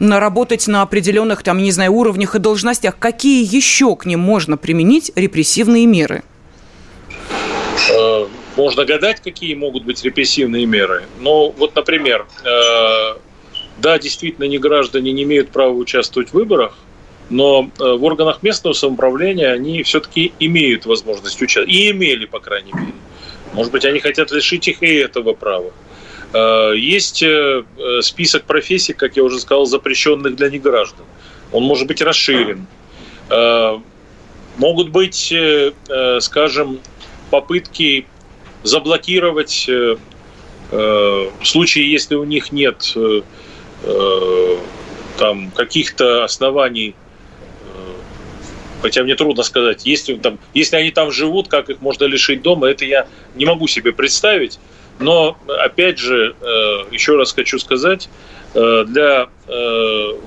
работать 0.00 0.66
на 0.66 0.82
определенных, 0.82 1.42
там, 1.42 1.58
не 1.58 1.70
знаю, 1.70 1.92
уровнях 1.92 2.34
и 2.34 2.38
должностях, 2.38 2.98
какие 2.98 3.44
еще 3.44 3.94
к 3.96 4.06
ним 4.06 4.20
можно 4.20 4.56
применить 4.72 5.12
репрессивные 5.16 5.84
меры? 5.84 6.22
Можно 8.56 8.86
гадать, 8.86 9.20
какие 9.20 9.54
могут 9.54 9.84
быть 9.84 10.02
репрессивные 10.02 10.64
меры. 10.64 11.02
Но 11.20 11.50
вот, 11.50 11.74
например, 11.74 12.26
э, 12.42 13.18
да, 13.76 13.98
действительно, 13.98 14.44
не 14.44 14.56
граждане 14.56 15.12
не 15.12 15.24
имеют 15.24 15.50
права 15.50 15.74
участвовать 15.74 16.30
в 16.30 16.32
выборах, 16.32 16.74
но 17.28 17.70
э, 17.78 17.82
в 17.82 18.02
органах 18.02 18.42
местного 18.42 18.72
самоуправления 18.72 19.52
они 19.52 19.82
все-таки 19.82 20.32
имеют 20.38 20.86
возможность 20.86 21.42
участвовать. 21.42 21.70
И 21.70 21.90
имели, 21.90 22.24
по 22.24 22.40
крайней 22.40 22.72
мере. 22.72 22.94
Может 23.52 23.72
быть, 23.72 23.84
они 23.84 24.00
хотят 24.00 24.30
лишить 24.30 24.68
их 24.68 24.82
и 24.82 24.94
этого 24.94 25.34
права. 25.34 25.70
Э, 26.32 26.72
есть 26.74 27.22
список 28.00 28.44
профессий, 28.44 28.94
как 28.94 29.18
я 29.18 29.22
уже 29.22 29.38
сказал, 29.38 29.66
запрещенных 29.66 30.34
для 30.34 30.48
неграждан. 30.48 31.04
Он 31.52 31.62
может 31.62 31.86
быть 31.86 32.00
расширен. 32.00 32.66
Могут 34.58 34.90
быть, 34.90 35.32
скажем, 36.20 36.80
попытки 37.30 38.06
заблокировать 38.62 39.66
э, 39.68 39.96
э, 40.70 40.76
в 40.76 41.46
случае, 41.46 41.90
если 41.90 42.14
у 42.14 42.24
них 42.24 42.52
нет 42.52 42.92
э, 42.94 43.22
там 45.18 45.50
каких-то 45.50 46.24
оснований, 46.24 46.94
хотя 48.80 49.02
мне 49.02 49.14
трудно 49.14 49.42
сказать, 49.42 49.84
если, 49.84 50.14
там, 50.14 50.38
если 50.54 50.76
они 50.76 50.90
там 50.90 51.10
живут, 51.10 51.48
как 51.48 51.68
их 51.68 51.80
можно 51.80 52.04
лишить 52.04 52.42
дома, 52.42 52.68
это 52.68 52.84
я 52.84 53.06
не 53.34 53.44
могу 53.44 53.66
себе 53.66 53.92
представить. 53.92 54.58
Но, 54.98 55.36
опять 55.48 55.98
же, 55.98 56.36
еще 56.90 57.16
раз 57.16 57.32
хочу 57.32 57.58
сказать, 57.58 58.08
для 58.54 59.28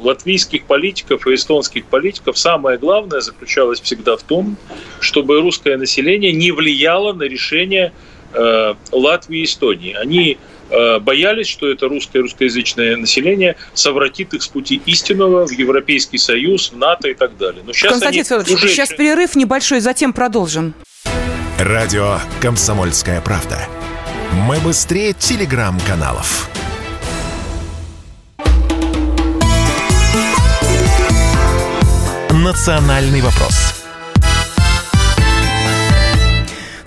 латвийских 0.01 0.65
политиков 0.65 1.25
и 1.27 1.35
эстонских 1.35 1.85
политиков 1.85 2.37
самое 2.37 2.77
главное 2.77 3.21
заключалось 3.21 3.79
всегда 3.79 4.17
в 4.17 4.23
том, 4.23 4.57
чтобы 4.99 5.39
русское 5.39 5.77
население 5.77 6.33
не 6.33 6.51
влияло 6.51 7.13
на 7.13 7.23
решение 7.23 7.93
Э, 8.35 8.73
Латвии 8.91 9.39
и 9.39 9.43
Эстонии. 9.45 9.93
Они 9.93 10.37
э, 10.69 10.99
боялись, 10.99 11.47
что 11.47 11.69
это 11.69 11.87
русское 11.87 12.19
русскоязычное 12.19 12.97
население 12.97 13.55
совратит 13.73 14.33
их 14.33 14.43
с 14.43 14.47
пути 14.47 14.81
истинного 14.85 15.47
в 15.47 15.51
Европейский 15.51 16.17
Союз, 16.17 16.71
в 16.71 16.77
НАТО 16.77 17.07
и 17.09 17.13
так 17.13 17.37
далее. 17.37 17.63
Но 17.65 17.71
сейчас 17.71 17.91
Константин 17.91 18.21
они 18.21 18.27
Федорович, 18.27 18.53
уже... 18.55 18.67
сейчас 18.67 18.89
перерыв 18.89 19.35
небольшой, 19.35 19.79
затем 19.79 20.11
продолжим. 20.11 20.73
Радио 21.59 22.19
«Комсомольская 22.41 23.21
правда». 23.21 23.57
Мы 24.33 24.57
быстрее 24.59 25.13
телеграм-каналов. 25.13 26.49
«Национальный 32.31 33.21
вопрос» 33.21 33.75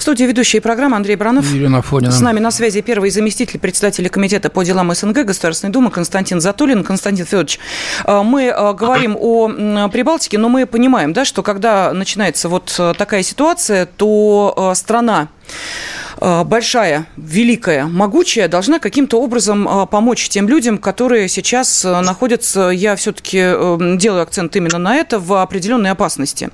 студии 0.08 0.24
ведущая 0.24 0.62
программы 0.62 0.96
Андрей 0.96 1.16
Бранов. 1.16 1.44
Ирина 1.52 1.82
Фонина. 1.82 2.10
С 2.10 2.22
нами 2.22 2.38
на 2.40 2.50
связи 2.50 2.80
первый 2.80 3.10
заместитель 3.10 3.60
председателя 3.60 4.08
Комитета 4.08 4.48
по 4.48 4.62
делам 4.62 4.94
СНГ 4.94 5.26
Государственной 5.26 5.70
Думы 5.70 5.90
Константин 5.90 6.40
Затулин. 6.40 6.82
Константин 6.82 7.26
Федорович, 7.26 7.60
э, 8.06 8.22
мы 8.22 8.44
э, 8.44 8.72
говорим 8.72 9.18
о 9.20 9.88
Прибалтике, 9.90 10.38
но 10.38 10.48
мы 10.48 10.64
понимаем, 10.64 11.12
да, 11.12 11.26
что 11.26 11.42
когда 11.42 11.92
начинается 11.92 12.48
вот 12.48 12.74
э, 12.78 12.94
такая 12.96 13.22
ситуация, 13.22 13.84
то 13.84 14.72
страна 14.74 15.28
Э, 15.48 15.97
большая, 16.20 17.06
великая, 17.16 17.86
могучая 17.86 18.48
должна 18.48 18.78
каким-то 18.78 19.20
образом 19.20 19.68
э, 19.68 19.86
помочь 19.86 20.28
тем 20.28 20.48
людям, 20.48 20.78
которые 20.78 21.28
сейчас 21.28 21.84
э, 21.84 22.00
находятся, 22.00 22.68
я 22.68 22.96
все-таки 22.96 23.38
делаю 23.98 24.22
акцент 24.22 24.54
именно 24.56 24.78
на 24.78 24.96
это, 24.96 25.18
в 25.18 25.40
определенной 25.40 25.90
опасности. 25.90 26.50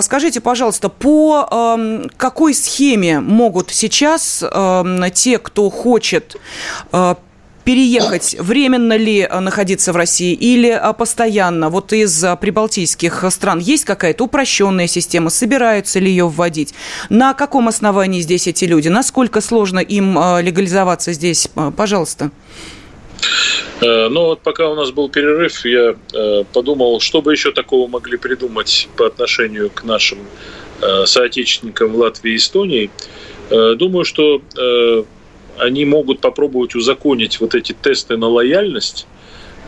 Скажите, 0.00 0.40
пожалуйста, 0.40 0.88
по 0.88 1.48
эм, 1.50 2.10
какой 2.16 2.54
схеме 2.54 3.20
могут 3.20 3.70
сейчас 3.70 4.42
эм, 4.42 5.10
те, 5.12 5.38
кто 5.38 5.70
хочет 5.70 6.36
переехать, 7.64 8.36
временно 8.38 8.96
ли 8.96 9.20
э, 9.20 9.40
находиться 9.40 9.92
в 9.92 9.96
России 9.96 10.34
или 10.34 10.70
э, 10.70 10.92
постоянно, 10.94 11.70
вот 11.70 11.92
из 11.92 12.22
э, 12.24 12.36
прибалтийских 12.36 13.24
стран, 13.30 13.58
есть 13.58 13.84
какая-то 13.84 14.24
упрощенная 14.24 14.86
система, 14.86 15.30
собираются 15.30 15.98
ли 15.98 16.10
ее 16.10 16.28
вводить? 16.28 16.74
На 17.08 17.34
каком 17.34 17.68
основании 17.68 18.20
здесь 18.20 18.46
эти 18.46 18.64
люди? 18.64 18.88
Насколько 18.88 19.40
сложно 19.40 19.78
им 19.78 20.14
легализоваться 20.14 21.12
здесь? 21.12 21.48
Пожалуйста. 21.76 22.30
Ну 23.82 24.24
вот 24.24 24.40
пока 24.40 24.68
у 24.68 24.74
нас 24.74 24.90
был 24.90 25.08
перерыв, 25.08 25.64
я 25.64 25.94
подумал, 26.52 27.00
что 27.00 27.20
бы 27.20 27.32
еще 27.32 27.52
такого 27.52 27.88
могли 27.88 28.16
придумать 28.16 28.88
по 28.96 29.06
отношению 29.06 29.70
к 29.70 29.84
нашим 29.84 30.18
соотечественникам 31.04 31.92
в 31.92 31.96
Латвии 31.96 32.32
и 32.32 32.36
Эстонии. 32.36 32.90
Думаю, 33.50 34.04
что 34.04 34.40
они 35.60 35.84
могут 35.84 36.20
попробовать 36.20 36.74
узаконить 36.74 37.40
вот 37.40 37.54
эти 37.54 37.72
тесты 37.72 38.16
на 38.16 38.28
лояльность, 38.28 39.06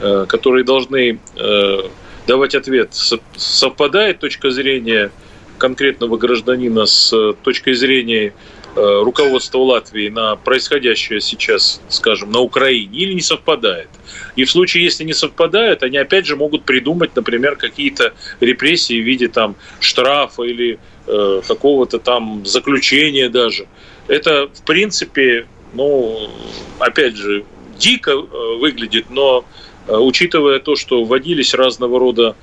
э, 0.01 0.27
которые 0.29 0.65
должны 0.65 1.21
э, 1.37 1.79
давать 2.27 2.55
ответ, 2.55 2.95
совпадает 3.37 4.19
точка 4.19 4.51
зрения 4.51 5.11
конкретного 5.59 6.17
гражданина 6.17 6.87
с 6.87 7.13
э, 7.13 7.35
точкой 7.43 7.75
зрения 7.75 8.35
руководства 8.75 9.59
Латвии 9.59 10.09
на 10.09 10.35
происходящее 10.35 11.21
сейчас, 11.21 11.83
скажем, 11.91 12.33
на 12.33 12.39
Украине, 12.39 13.01
или 13.01 13.13
не 13.13 13.21
совпадает. 13.21 13.91
И 14.35 14.45
в 14.45 14.51
случае, 14.51 14.85
если 14.85 15.05
не 15.05 15.13
совпадает, 15.13 15.83
они 15.83 15.99
опять 15.99 16.25
же 16.25 16.37
могут 16.37 16.65
придумать, 16.65 17.15
например, 17.15 17.57
какие-то 17.57 18.15
репрессии 18.41 18.99
в 18.99 19.05
виде 19.05 19.29
там 19.29 19.57
штрафа 19.79 20.45
или 20.45 20.79
какого-то 21.05 21.99
там 21.99 22.47
заключения 22.47 23.29
даже. 23.29 23.67
Это, 24.09 24.49
в 24.49 24.63
принципе, 24.65 25.47
ну, 25.75 26.31
опять 26.79 27.17
же, 27.17 27.45
дико 27.79 28.13
э, 28.13 28.57
выглядит, 28.59 29.07
но 29.11 29.45
э, 29.87 29.97
учитывая 29.97 30.59
то, 30.59 30.77
что 30.77 31.05
вводились 31.05 31.55
разного 31.55 31.99
рода 31.99 32.37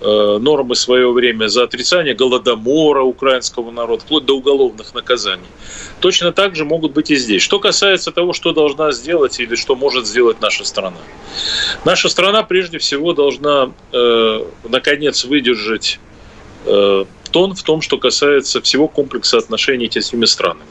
э, 0.00 0.38
нормы 0.40 0.74
в 0.74 0.78
свое 0.78 1.10
время 1.10 1.48
за 1.48 1.64
отрицание 1.64 2.14
голодомора 2.14 3.02
украинского 3.02 3.70
народа, 3.70 4.02
вплоть 4.02 4.24
до 4.24 4.36
уголовных 4.36 4.94
наказаний. 4.94 5.46
Точно 6.00 6.32
так 6.32 6.56
же 6.56 6.64
могут 6.64 6.92
быть 6.92 7.10
и 7.10 7.16
здесь. 7.16 7.42
Что 7.42 7.58
касается 7.58 8.12
того, 8.12 8.32
что 8.32 8.52
должна 8.52 8.92
сделать 8.92 9.40
или 9.40 9.54
что 9.54 9.76
может 9.76 10.06
сделать 10.06 10.40
наша 10.40 10.64
страна. 10.64 10.98
Наша 11.84 12.08
страна 12.08 12.42
прежде 12.42 12.78
всего 12.78 13.12
должна, 13.12 13.72
э, 13.92 14.44
наконец, 14.68 15.24
выдержать 15.24 15.98
э, 16.66 17.04
тон 17.30 17.54
в 17.54 17.62
том, 17.62 17.82
что 17.82 17.98
касается 17.98 18.60
всего 18.60 18.88
комплекса 18.88 19.38
отношений 19.38 19.90
с 19.90 19.96
этими 19.96 20.24
странами. 20.24 20.70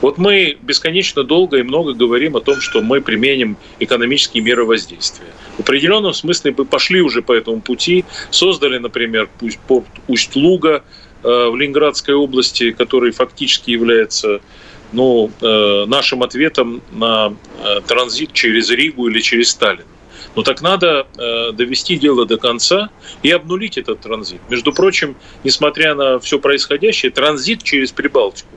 Вот 0.00 0.18
мы 0.18 0.56
бесконечно 0.62 1.24
долго 1.24 1.58
и 1.58 1.62
много 1.62 1.92
говорим 1.92 2.36
о 2.36 2.40
том, 2.40 2.60
что 2.60 2.82
мы 2.82 3.00
применим 3.00 3.56
экономические 3.78 4.42
меры 4.42 4.64
воздействия. 4.64 5.28
В 5.56 5.60
определенном 5.60 6.14
смысле 6.14 6.54
мы 6.56 6.64
пошли 6.64 7.00
уже 7.00 7.22
по 7.22 7.32
этому 7.32 7.60
пути, 7.60 8.04
создали, 8.30 8.78
например, 8.78 9.28
порт 9.66 9.86
Усть-Луга 10.08 10.82
э, 11.22 11.28
в 11.28 11.56
Ленинградской 11.56 12.14
области, 12.14 12.72
который 12.72 13.12
фактически 13.12 13.70
является 13.70 14.40
ну, 14.92 15.30
э, 15.40 15.84
нашим 15.86 16.22
ответом 16.22 16.82
на 16.92 17.34
э, 17.64 17.80
транзит 17.86 18.32
через 18.32 18.70
Ригу 18.70 19.08
или 19.08 19.20
через 19.20 19.50
Сталин. 19.50 19.84
Но 20.34 20.42
так 20.42 20.62
надо 20.62 21.06
довести 21.52 21.96
дело 21.96 22.24
до 22.24 22.38
конца 22.38 22.88
и 23.22 23.30
обнулить 23.30 23.76
этот 23.76 24.00
транзит. 24.00 24.40
Между 24.48 24.72
прочим, 24.72 25.14
несмотря 25.44 25.94
на 25.94 26.18
все 26.20 26.38
происходящее, 26.38 27.12
транзит 27.12 27.62
через 27.62 27.92
Прибалтику 27.92 28.51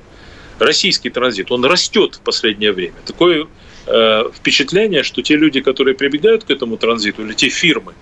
российский 0.60 1.10
транзит, 1.10 1.52
он 1.52 1.66
растет 1.66 2.16
в 2.16 2.20
последнее 2.22 2.72
время. 2.72 2.96
Такое 3.06 3.48
э, 3.88 4.24
впечатление, 4.34 5.04
что 5.04 5.22
те 5.22 5.36
люди, 5.36 5.62
которые 5.62 5.96
прибегают 5.96 6.44
к 6.44 6.52
этому 6.52 6.78
транзиту, 6.78 7.24
или 7.26 7.34
те 7.34 7.50
фирмы, 7.50 7.94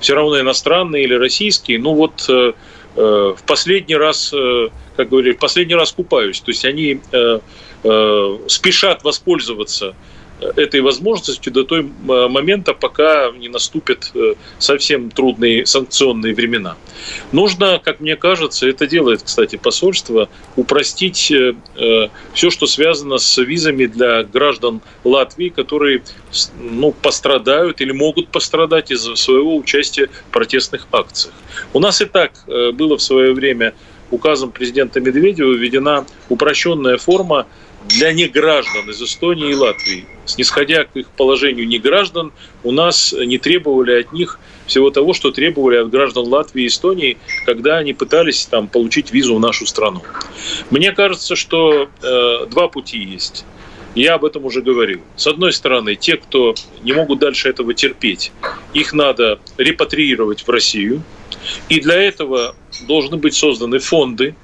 все 0.00 0.14
равно 0.14 0.40
иностранные 0.40 1.04
или 1.04 1.14
российские, 1.14 1.78
ну 1.78 1.94
вот 1.94 2.24
э, 2.28 2.52
э, 2.96 3.00
в 3.36 3.42
последний 3.46 3.96
раз, 3.96 4.32
э, 4.32 4.68
как 4.96 5.10
говорили, 5.10 5.34
в 5.34 5.38
последний 5.38 5.74
раз 5.74 5.92
купаюсь. 5.92 6.40
То 6.40 6.50
есть 6.50 6.64
они 6.64 7.00
э, 7.12 7.40
э, 7.84 8.38
спешат 8.48 9.04
воспользоваться 9.04 9.94
этой 10.56 10.80
возможностью 10.80 11.52
до 11.52 11.64
той 11.64 11.88
момента, 12.02 12.74
пока 12.74 13.30
не 13.32 13.48
наступят 13.48 14.12
совсем 14.58 15.10
трудные 15.10 15.66
санкционные 15.66 16.34
времена. 16.34 16.76
Нужно, 17.32 17.80
как 17.82 18.00
мне 18.00 18.16
кажется, 18.16 18.68
это 18.68 18.86
делает, 18.86 19.22
кстати, 19.22 19.56
посольство, 19.56 20.28
упростить 20.56 21.32
все, 22.34 22.50
что 22.50 22.66
связано 22.66 23.18
с 23.18 23.36
визами 23.38 23.86
для 23.86 24.22
граждан 24.22 24.80
Латвии, 25.04 25.48
которые 25.48 26.02
ну, 26.58 26.92
пострадают 26.92 27.80
или 27.80 27.92
могут 27.92 28.28
пострадать 28.28 28.90
из-за 28.90 29.16
своего 29.16 29.56
участия 29.56 30.08
в 30.28 30.32
протестных 30.32 30.86
акциях. 30.92 31.34
У 31.72 31.80
нас 31.80 32.00
и 32.00 32.06
так 32.06 32.32
было 32.46 32.96
в 32.96 33.02
свое 33.02 33.32
время 33.32 33.74
указом 34.10 34.50
президента 34.50 35.00
Медведева 35.00 35.52
введена 35.52 36.04
упрощенная 36.28 36.96
форма 36.96 37.46
для 37.88 38.12
неграждан 38.12 38.88
из 38.90 39.02
Эстонии 39.02 39.50
и 39.50 39.54
Латвии. 39.54 40.06
Снисходя 40.26 40.84
к 40.84 40.96
их 40.96 41.08
положению 41.08 41.66
неграждан, 41.66 42.32
у 42.62 42.72
нас 42.72 43.12
не 43.12 43.38
требовали 43.38 44.00
от 44.00 44.12
них 44.12 44.38
всего 44.66 44.90
того, 44.90 45.14
что 45.14 45.32
требовали 45.32 45.76
от 45.76 45.90
граждан 45.90 46.26
Латвии 46.26 46.64
и 46.64 46.66
Эстонии, 46.68 47.18
когда 47.46 47.78
они 47.78 47.92
пытались 47.92 48.46
там, 48.46 48.68
получить 48.68 49.12
визу 49.12 49.34
в 49.34 49.40
нашу 49.40 49.66
страну. 49.66 50.02
Мне 50.70 50.92
кажется, 50.92 51.34
что 51.34 51.88
э, 52.02 52.46
два 52.46 52.68
пути 52.68 52.98
есть. 52.98 53.44
Я 53.94 54.14
об 54.14 54.24
этом 54.24 54.44
уже 54.44 54.62
говорил. 54.62 55.00
С 55.16 55.26
одной 55.26 55.52
стороны, 55.52 55.96
те, 55.96 56.16
кто 56.16 56.54
не 56.82 56.92
могут 56.92 57.18
дальше 57.18 57.48
этого 57.48 57.74
терпеть, 57.74 58.30
их 58.72 58.92
надо 58.92 59.40
репатриировать 59.58 60.46
в 60.46 60.50
Россию. 60.50 61.02
И 61.68 61.80
для 61.80 61.96
этого 61.96 62.54
должны 62.86 63.16
быть 63.16 63.34
созданы 63.34 63.78
фонды. 63.80 64.36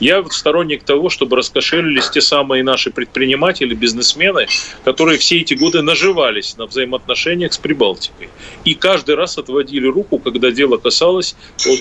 Я 0.00 0.24
сторонник 0.30 0.82
того, 0.82 1.10
чтобы 1.10 1.36
раскошелились 1.36 2.08
те 2.08 2.22
самые 2.22 2.62
наши 2.62 2.90
предприниматели, 2.90 3.74
бизнесмены, 3.74 4.46
которые 4.82 5.18
все 5.18 5.40
эти 5.40 5.52
годы 5.52 5.82
наживались 5.82 6.56
на 6.56 6.64
взаимоотношениях 6.66 7.52
с 7.52 7.58
Прибалтикой. 7.58 8.30
И 8.64 8.74
каждый 8.74 9.14
раз 9.14 9.36
отводили 9.36 9.86
руку, 9.86 10.18
когда 10.18 10.50
дело 10.50 10.78
касалось 10.78 11.36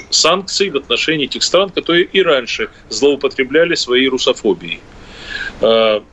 санкций 0.09 0.69
в 0.69 0.75
отношении 0.75 1.27
тех 1.27 1.43
стран, 1.43 1.69
которые 1.69 2.03
и 2.03 2.21
раньше 2.21 2.69
злоупотребляли 2.89 3.75
своей 3.75 4.09
русофобией. 4.09 4.81
А, 5.61 6.03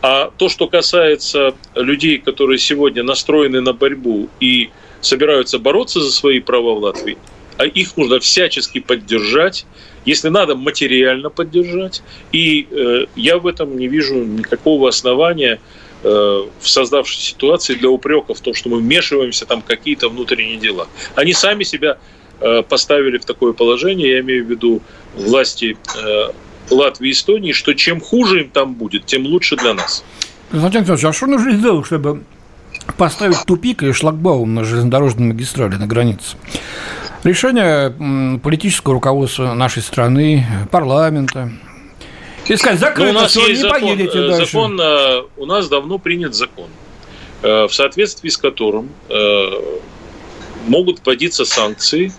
а 0.00 0.30
то, 0.38 0.48
что 0.48 0.66
касается 0.66 1.54
людей, 1.74 2.18
которые 2.18 2.58
сегодня 2.58 3.02
настроены 3.02 3.60
на 3.60 3.74
борьбу 3.74 4.30
и 4.40 4.70
собираются 5.02 5.58
бороться 5.58 6.00
за 6.00 6.10
свои 6.10 6.40
права 6.40 6.74
в 6.74 6.78
Латвии, 6.78 7.18
а 7.58 7.66
их 7.66 7.98
нужно 7.98 8.18
всячески 8.20 8.80
поддержать, 8.80 9.66
если 10.04 10.28
надо, 10.28 10.54
материально 10.54 11.30
поддержать. 11.30 12.02
И 12.32 12.66
э, 12.70 13.06
я 13.16 13.38
в 13.38 13.46
этом 13.46 13.76
не 13.76 13.88
вижу 13.88 14.14
никакого 14.14 14.88
основания 14.88 15.60
э, 16.02 16.08
в 16.08 16.68
создавшейся 16.68 17.22
ситуации 17.22 17.74
для 17.74 17.90
упреков 17.90 18.38
в 18.38 18.40
том, 18.40 18.54
что 18.54 18.68
мы 18.68 18.78
вмешиваемся 18.78 19.46
там 19.46 19.62
какие-то 19.62 20.08
внутренние 20.08 20.56
дела. 20.56 20.88
Они 21.14 21.32
сами 21.32 21.64
себя 21.64 21.98
э, 22.40 22.62
поставили 22.62 23.18
в 23.18 23.24
такое 23.24 23.52
положение, 23.52 24.12
я 24.12 24.20
имею 24.20 24.46
в 24.46 24.50
виду 24.50 24.82
власти 25.14 25.76
э, 25.96 26.32
Латвии 26.70 27.08
и 27.08 27.12
Эстонии, 27.12 27.52
что 27.52 27.74
чем 27.74 28.00
хуже 28.00 28.42
им 28.42 28.50
там 28.50 28.74
будет, 28.74 29.06
тем 29.06 29.26
лучше 29.26 29.56
для 29.56 29.74
нас. 29.74 30.04
Константин 30.50 30.80
Александрович, 30.80 31.04
а 31.04 31.16
что 31.16 31.26
нужно 31.26 31.52
сделать, 31.52 31.86
чтобы 31.86 32.22
поставить 32.96 33.44
тупик 33.46 33.82
и 33.82 33.92
шлагбаум 33.92 34.54
на 34.54 34.64
железнодорожной 34.64 35.28
магистрали 35.28 35.76
на 35.76 35.86
границе? 35.86 36.36
Решение 37.22 38.38
политического 38.42 38.94
руководства 38.94 39.52
нашей 39.52 39.82
страны, 39.82 40.46
парламента. 40.70 41.52
И 42.48 42.56
сказать, 42.56 42.80
закрыто, 42.80 43.12
ну, 43.12 43.18
у 43.18 43.22
нас 43.22 43.30
все, 43.30 43.40
есть 43.46 43.62
не 43.62 43.68
закон, 43.68 43.80
поедете 43.80 44.18
э, 44.18 44.28
дальше. 44.28 44.46
Закон, 44.46 44.80
э, 44.80 45.22
у 45.36 45.46
нас 45.46 45.68
давно 45.68 45.98
принят 45.98 46.34
закон, 46.34 46.68
э, 47.42 47.66
в 47.68 47.72
соответствии 47.72 48.28
с 48.28 48.36
которым 48.36 48.90
могут 50.66 51.06
вводиться 51.06 51.44
санкции, 51.44 52.12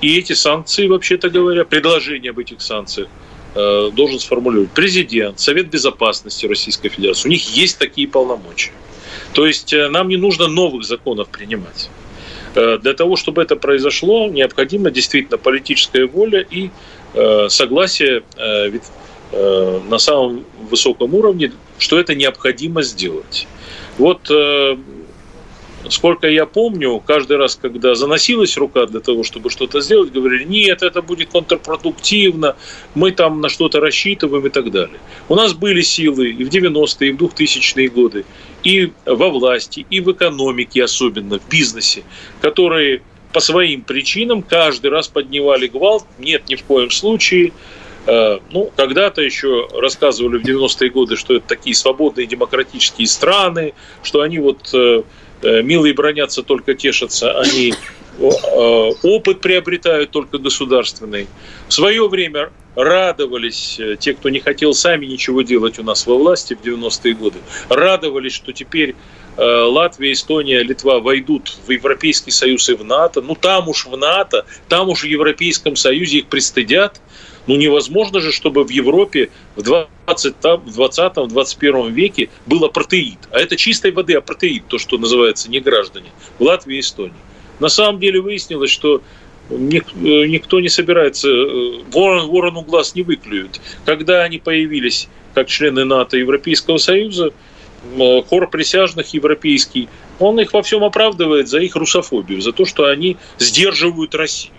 и 0.00 0.18
эти 0.18 0.32
санкции, 0.32 0.86
вообще-то 0.88 1.28
говоря, 1.28 1.64
предложение 1.64 2.30
об 2.30 2.38
этих 2.38 2.60
санкциях 2.60 3.08
должен 3.54 4.18
сформулировать 4.18 4.70
президент, 4.72 5.40
Совет 5.40 5.70
Безопасности 5.70 6.46
Российской 6.46 6.88
Федерации. 6.90 7.28
У 7.28 7.30
них 7.30 7.56
есть 7.56 7.78
такие 7.78 8.06
полномочия. 8.06 8.72
То 9.32 9.46
есть 9.46 9.72
нам 9.72 10.08
не 10.08 10.16
нужно 10.16 10.46
новых 10.46 10.84
законов 10.84 11.28
принимать. 11.28 11.88
Э, 12.56 12.78
для 12.78 12.94
того, 12.94 13.16
чтобы 13.16 13.42
это 13.42 13.54
произошло, 13.54 14.28
необходима 14.28 14.90
действительно 14.90 15.36
политическая 15.36 16.06
воля 16.06 16.40
и 16.40 16.70
э, 17.14 17.48
согласие 17.50 18.22
э, 18.36 18.70
на 19.90 19.98
самом 19.98 20.44
высоком 20.70 21.14
уровне, 21.14 21.52
что 21.78 21.98
это 22.00 22.14
необходимо 22.14 22.82
сделать. 22.82 23.46
Вот 23.98 24.30
сколько 25.90 26.28
я 26.28 26.46
помню, 26.46 27.02
каждый 27.04 27.36
раз, 27.36 27.56
когда 27.60 27.94
заносилась 27.94 28.56
рука 28.56 28.86
для 28.86 29.00
того, 29.00 29.22
чтобы 29.22 29.50
что-то 29.50 29.80
сделать, 29.80 30.12
говорили, 30.12 30.44
нет, 30.44 30.82
это 30.82 31.02
будет 31.02 31.30
контрпродуктивно, 31.30 32.56
мы 32.94 33.12
там 33.12 33.40
на 33.40 33.48
что-то 33.48 33.80
рассчитываем 33.80 34.46
и 34.46 34.50
так 34.50 34.70
далее. 34.70 34.98
У 35.28 35.34
нас 35.34 35.54
были 35.54 35.82
силы 35.82 36.30
и 36.30 36.44
в 36.44 36.48
90-е, 36.48 37.08
и 37.08 37.12
в 37.12 37.16
2000-е 37.16 37.88
годы, 37.88 38.24
и 38.62 38.92
во 39.04 39.30
власти, 39.30 39.86
и 39.90 40.00
в 40.00 40.10
экономике 40.12 40.84
особенно, 40.84 41.38
в 41.38 41.48
бизнесе, 41.48 42.02
которые 42.40 43.02
по 43.32 43.40
своим 43.40 43.82
причинам 43.82 44.42
каждый 44.42 44.90
раз 44.90 45.08
поднимали 45.08 45.66
гвалт, 45.66 46.06
нет, 46.18 46.48
ни 46.48 46.54
в 46.54 46.64
коем 46.64 46.90
случае, 46.90 47.52
э, 48.06 48.38
ну, 48.50 48.70
когда-то 48.74 49.20
еще 49.20 49.68
рассказывали 49.74 50.38
в 50.38 50.44
90-е 50.44 50.90
годы, 50.90 51.16
что 51.16 51.34
это 51.34 51.46
такие 51.46 51.76
свободные 51.76 52.26
демократические 52.26 53.06
страны, 53.06 53.74
что 54.02 54.22
они 54.22 54.38
вот 54.38 54.70
э, 54.72 55.02
милые 55.42 55.94
бронятся, 55.94 56.42
только 56.42 56.74
тешатся, 56.74 57.38
они 57.38 57.74
э, 58.18 58.90
опыт 59.02 59.40
приобретают 59.40 60.10
только 60.10 60.38
государственный. 60.38 61.26
В 61.68 61.72
свое 61.72 62.08
время 62.08 62.50
радовались 62.74 63.78
э, 63.78 63.96
те, 63.98 64.14
кто 64.14 64.28
не 64.28 64.40
хотел 64.40 64.74
сами 64.74 65.06
ничего 65.06 65.42
делать 65.42 65.78
у 65.78 65.82
нас 65.82 66.06
во 66.06 66.16
власти 66.16 66.54
в 66.54 66.66
90-е 66.66 67.14
годы, 67.14 67.38
радовались, 67.68 68.34
что 68.34 68.52
теперь 68.52 68.94
Латвия, 69.38 70.12
Эстония, 70.12 70.62
Литва 70.62 70.98
войдут 71.00 71.58
в 71.66 71.70
Европейский 71.70 72.30
Союз 72.30 72.70
и 72.70 72.74
в 72.74 72.82
НАТО. 72.82 73.20
Ну, 73.20 73.34
там 73.34 73.68
уж 73.68 73.84
в 73.84 73.94
НАТО, 73.94 74.46
там 74.66 74.88
уж 74.88 75.02
в 75.02 75.06
Европейском 75.06 75.76
Союзе 75.76 76.20
их 76.20 76.28
пристыдят. 76.28 77.02
Ну, 77.46 77.56
невозможно 77.56 78.20
же, 78.20 78.32
чтобы 78.32 78.64
в 78.64 78.70
Европе 78.70 79.28
в 79.54 79.60
20-21 79.60 81.90
веке 81.90 82.30
был 82.46 82.64
апартеид. 82.64 83.18
А 83.30 83.38
это 83.38 83.56
чистой 83.56 83.92
воды 83.92 84.14
апартеид, 84.14 84.66
то, 84.66 84.78
что 84.78 84.96
называется 84.98 85.48
не 85.50 85.60
граждане, 85.60 86.10
в 86.38 86.42
Латвии 86.42 86.76
и 86.76 86.80
Эстонии. 86.80 87.12
На 87.60 87.68
самом 87.68 88.00
деле 88.00 88.20
выяснилось, 88.20 88.70
что 88.70 89.02
никто 89.48 90.60
не 90.60 90.68
собирается, 90.68 91.28
э, 91.28 91.82
ворон, 91.92 92.28
ворону 92.28 92.62
глаз 92.62 92.96
не 92.96 93.02
выклюют. 93.02 93.60
Когда 93.84 94.24
они 94.24 94.38
появились 94.38 95.08
как 95.34 95.46
члены 95.48 95.84
НАТО 95.84 96.16
и 96.16 96.20
Европейского 96.20 96.78
Союза, 96.78 97.32
хор 98.28 98.50
присяжных 98.50 99.14
европейский, 99.14 99.88
он 100.18 100.40
их 100.40 100.52
во 100.52 100.62
всем 100.62 100.82
оправдывает 100.82 101.48
за 101.48 101.60
их 101.60 101.76
русофобию, 101.76 102.40
за 102.40 102.52
то, 102.52 102.64
что 102.64 102.86
они 102.86 103.16
сдерживают 103.38 104.14
Россию. 104.14 104.54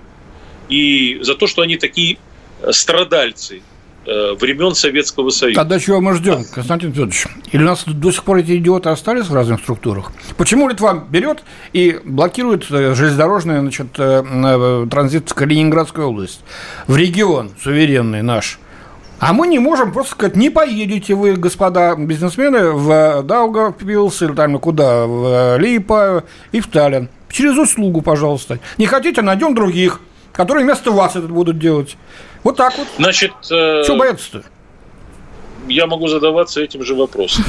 И 0.70 1.20
за 1.22 1.36
то, 1.36 1.48
что 1.48 1.62
они 1.62 1.78
такие 1.78 2.18
страдальцы 2.72 3.62
э, 4.06 4.34
времен 4.40 4.74
Советского 4.76 5.30
Союза. 5.30 5.60
Тогда 5.60 5.80
чего 5.80 6.02
мы 6.02 6.14
ждем, 6.14 6.46
Константин 6.46 6.92
Федорович? 6.92 7.28
Или 7.52 7.64
у 7.64 7.66
нас 7.66 7.84
до 7.86 8.12
сих 8.12 8.24
пор 8.24 8.38
эти 8.38 8.58
идиоты 8.58 8.90
остались 8.90 9.26
в 9.26 9.34
разных 9.34 9.62
структурах? 9.62 10.12
Почему 10.38 10.70
Литва 10.70 11.06
берет 11.10 11.44
и 11.74 12.00
блокирует 12.04 12.66
э, 12.72 12.94
железнодорожный 12.96 13.60
значит, 13.60 13.88
э, 13.98 14.88
транзит 14.90 15.30
в 15.30 15.34
Калининградскую 15.34 16.08
область, 16.08 16.42
в 16.88 16.96
регион 16.96 17.52
суверенный 17.62 18.22
наш? 18.22 18.60
А 19.20 19.34
мы 19.34 19.48
не 19.48 19.58
можем 19.58 19.94
просто 19.94 20.12
сказать, 20.12 20.36
не 20.36 20.52
поедете 20.52 21.16
вы, 21.16 21.36
господа 21.36 21.96
бизнесмены, 21.96 22.72
в 22.72 23.24
Даугавпилс 23.24 24.22
или 24.22 24.34
там 24.34 24.60
куда, 24.60 25.08
в 25.08 25.58
Липа 25.58 26.24
и 26.52 26.60
в 26.60 26.68
Таллин. 26.68 27.10
Через 27.30 27.58
услугу, 27.58 28.02
пожалуйста. 28.02 28.60
Не 28.78 28.86
хотите, 28.86 29.22
найдем 29.24 29.56
других, 29.56 30.02
которые 30.38 30.64
вместо 30.64 30.92
вас 30.92 31.16
это 31.16 31.28
будут 31.28 31.58
делать. 31.58 31.98
Вот 32.44 32.56
так 32.56 32.78
вот. 32.78 32.88
Значит, 32.98 33.32
э, 33.50 33.84
что 33.84 33.96
бояться-то? 33.96 34.44
Я 35.68 35.88
могу 35.88 36.08
задаваться 36.08 36.62
этим 36.62 36.84
же 36.84 36.94
вопросом. 36.94 37.44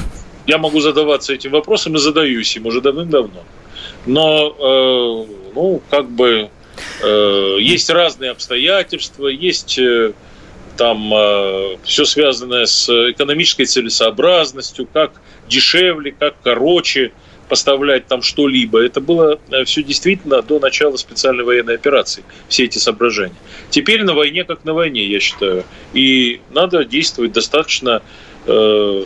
Я 0.46 0.56
могу 0.56 0.80
задаваться 0.80 1.34
этим 1.34 1.50
вопросом 1.50 1.94
и 1.96 1.98
задаюсь 1.98 2.56
им 2.56 2.64
уже 2.64 2.80
давным-давно. 2.80 3.44
Но, 4.06 4.56
э, 4.58 5.32
ну, 5.54 5.82
как 5.90 6.10
бы, 6.10 6.48
э, 7.02 7.56
есть 7.60 7.90
разные 7.90 8.30
обстоятельства, 8.30 9.26
есть 9.28 9.78
э, 9.78 10.14
там 10.78 11.12
э, 11.12 11.76
все 11.84 12.06
связанное 12.06 12.64
с 12.64 12.88
экономической 12.88 13.66
целесообразностью, 13.66 14.88
как 14.90 15.20
дешевле, 15.46 16.14
как 16.18 16.36
короче– 16.42 17.12
поставлять 17.48 18.06
там 18.06 18.22
что-либо. 18.22 18.80
Это 18.80 19.00
было 19.00 19.40
э, 19.50 19.64
все 19.64 19.82
действительно 19.82 20.42
до 20.42 20.58
начала 20.58 20.96
специальной 20.96 21.44
военной 21.44 21.74
операции, 21.74 22.24
все 22.48 22.64
эти 22.64 22.78
соображения. 22.78 23.34
Теперь 23.70 24.04
на 24.04 24.14
войне 24.14 24.44
как 24.44 24.64
на 24.64 24.74
войне, 24.74 25.06
я 25.06 25.20
считаю. 25.20 25.64
И 25.92 26.40
надо 26.50 26.84
действовать 26.84 27.32
достаточно 27.32 28.02
э, 28.46 29.04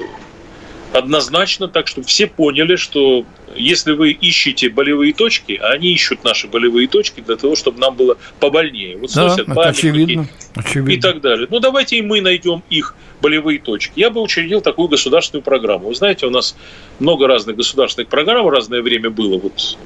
однозначно, 0.93 1.69
так 1.69 1.89
что 1.89 2.03
все 2.03 2.27
поняли, 2.27 2.77
что 2.77 3.25
если 3.57 3.93
вы 3.93 4.13
ищете 4.13 4.69
болевые 4.69 5.13
точки, 5.13 5.59
а 5.61 5.73
они 5.73 5.93
ищут 5.93 6.25
наши 6.25 6.49
болевые 6.49 6.89
точки 6.89 7.21
для 7.21 7.37
того, 7.37 7.57
чтобы 7.57 7.79
нам 7.81 7.97
было 7.97 8.17
побольнее. 8.41 8.97
Вот 8.97 9.13
да, 9.15 9.35
это 9.39 9.53
очевидно, 9.63 10.27
очевидно. 10.55 10.91
И 10.91 11.01
так 11.01 11.21
далее. 11.21 11.47
Ну, 11.51 11.61
давайте 11.61 11.97
и 11.97 12.03
мы 12.03 12.21
найдем 12.21 12.63
их 12.71 12.95
болевые 13.21 13.59
точки. 13.59 13.93
Я 13.97 14.11
бы 14.11 14.21
учредил 14.21 14.61
такую 14.61 14.89
государственную 14.89 15.43
программу. 15.43 15.89
Вы 15.89 15.95
знаете, 15.95 16.27
у 16.27 16.31
нас 16.31 16.57
много 16.99 17.27
разных 17.27 17.57
государственных 17.57 18.09
программ 18.09 18.45
в 18.47 18.51
разное 18.51 18.83
время 18.83 19.11
было. 19.11 19.39
Вот 19.39 19.79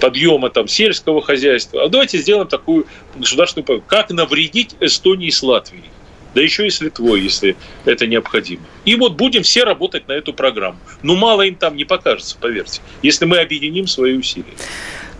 подъема 0.00 0.50
там 0.50 0.66
сельского 0.66 1.20
хозяйства. 1.20 1.84
А 1.84 1.88
давайте 1.88 2.18
сделаем 2.18 2.48
такую 2.48 2.86
государственную 3.16 3.66
программу. 3.66 3.86
Как 3.88 4.10
навредить 4.10 4.74
Эстонии 4.80 5.30
с 5.30 5.42
Латвией 5.42 5.84
да 6.34 6.40
еще 6.40 6.66
и 6.66 6.70
с 6.70 6.80
Литвой, 6.80 7.20
если 7.20 7.56
это 7.84 8.06
необходимо. 8.06 8.62
И 8.84 8.94
вот 8.94 9.14
будем 9.14 9.42
все 9.42 9.64
работать 9.64 10.08
на 10.08 10.12
эту 10.12 10.32
программу. 10.32 10.78
Но 11.02 11.16
мало 11.16 11.42
им 11.42 11.54
там 11.54 11.76
не 11.76 11.84
покажется, 11.84 12.36
поверьте, 12.40 12.80
если 13.02 13.24
мы 13.24 13.38
объединим 13.38 13.86
свои 13.86 14.14
усилия. 14.16 14.54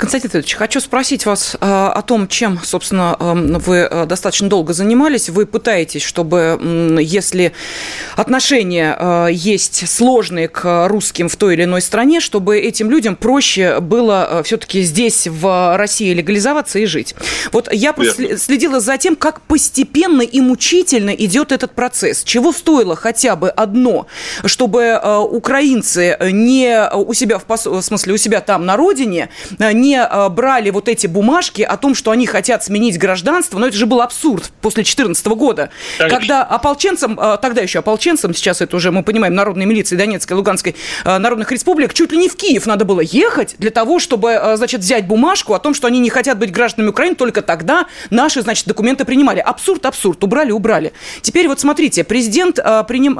Константин 0.01 0.31
Федорович, 0.31 0.55
хочу 0.55 0.81
спросить 0.81 1.27
вас 1.27 1.57
э, 1.57 1.59
о 1.61 2.01
том, 2.01 2.27
чем, 2.27 2.59
собственно, 2.65 3.17
э, 3.21 3.35
вы 3.35 3.77
э, 3.77 4.07
достаточно 4.07 4.49
долго 4.49 4.73
занимались. 4.73 5.29
Вы 5.29 5.45
пытаетесь, 5.45 6.03
чтобы, 6.03 6.59
если 7.03 7.53
отношения 8.17 9.29
есть 9.31 9.87
сложные 9.87 10.49
к 10.49 10.89
русским 10.89 11.29
в 11.29 11.37
той 11.37 11.53
или 11.53 11.65
иной 11.65 11.83
стране, 11.83 12.21
чтобы 12.21 12.59
этим 12.59 12.91
людям 12.91 13.15
проще 13.15 13.81
было 13.81 14.41
все-таки 14.43 14.81
здесь, 14.81 15.27
в 15.27 15.77
России, 15.77 16.15
легализоваться 16.15 16.79
и 16.79 16.87
жить. 16.87 17.15
Вот 17.53 17.71
я 17.71 17.93
просто 17.93 18.39
следила 18.39 18.81
за 18.81 18.97
тем, 18.97 19.17
как 19.17 19.43
постепенно 19.43 20.23
и 20.23 20.41
мучительно 20.41 21.11
идет 21.11 21.53
этот 21.53 21.73
процесс. 21.73 22.25
Чего 22.25 22.53
стоило 22.53 22.97
хотя 22.97 23.37
бы 23.37 23.51
одно, 23.51 24.07
чтобы 24.47 24.99
украинцы 25.31 26.17
не 26.33 26.89
у 26.95 27.13
себя, 27.13 27.39
в 27.39 27.83
смысле, 27.83 28.15
у 28.15 28.17
себя 28.17 28.41
там 28.41 28.65
на 28.65 28.79
родине, 28.79 29.29
не 29.59 29.90
не 29.91 29.97
э, 29.97 30.29
брали 30.29 30.71
вот 30.71 30.89
эти 30.89 31.07
бумажки 31.07 31.63
о 31.63 31.77
том, 31.77 31.95
что 31.95 32.11
они 32.11 32.27
хотят 32.27 32.65
сменить 32.65 32.99
гражданство, 32.99 33.59
но 33.59 33.67
это 33.67 33.77
же 33.77 33.87
был 33.87 34.01
абсурд 34.01 34.53
после 34.61 34.83
2014 34.83 35.27
года, 35.27 35.71
Конечно. 35.99 36.19
когда 36.19 36.43
ополченцам, 36.45 37.19
э, 37.19 37.39
тогда 37.43 37.61
еще 37.63 37.81
ополченцам, 37.81 38.35
сейчас 38.35 38.61
это 38.61 38.77
уже 38.77 38.91
мы 38.93 39.03
понимаем, 39.03 39.35
народной 39.35 39.67
милиции 39.67 39.97
Донецкой, 39.97 40.37
Луганской 40.37 40.77
э, 41.05 41.19
народных 41.19 41.51
республик, 41.51 41.93
чуть 41.95 42.13
ли 42.13 42.19
не 42.19 42.29
в 42.29 42.37
Киев 42.37 42.67
надо 42.67 42.85
было 42.85 43.01
ехать 43.01 43.57
для 43.59 43.71
того, 43.71 43.99
чтобы, 43.99 44.41
значит, 44.57 44.81
взять 44.81 45.07
бумажку 45.07 45.55
о 45.55 45.59
том, 45.59 45.75
что 45.75 45.87
они 45.87 45.99
не 45.99 46.11
хотят 46.11 46.39
быть 46.39 46.53
гражданами 46.53 46.91
Украины, 46.91 47.17
только 47.17 47.43
тогда 47.43 47.87
наши, 48.11 48.43
значит, 48.43 48.67
документы 48.67 49.05
принимали. 49.05 49.41
Абсурд, 49.41 49.85
абсурд, 49.87 50.23
убрали, 50.23 50.53
убрали. 50.53 50.93
Теперь 51.23 51.49
вот 51.49 51.61
смотрите, 51.61 52.05
президент 52.05 52.57
приним, 52.87 53.19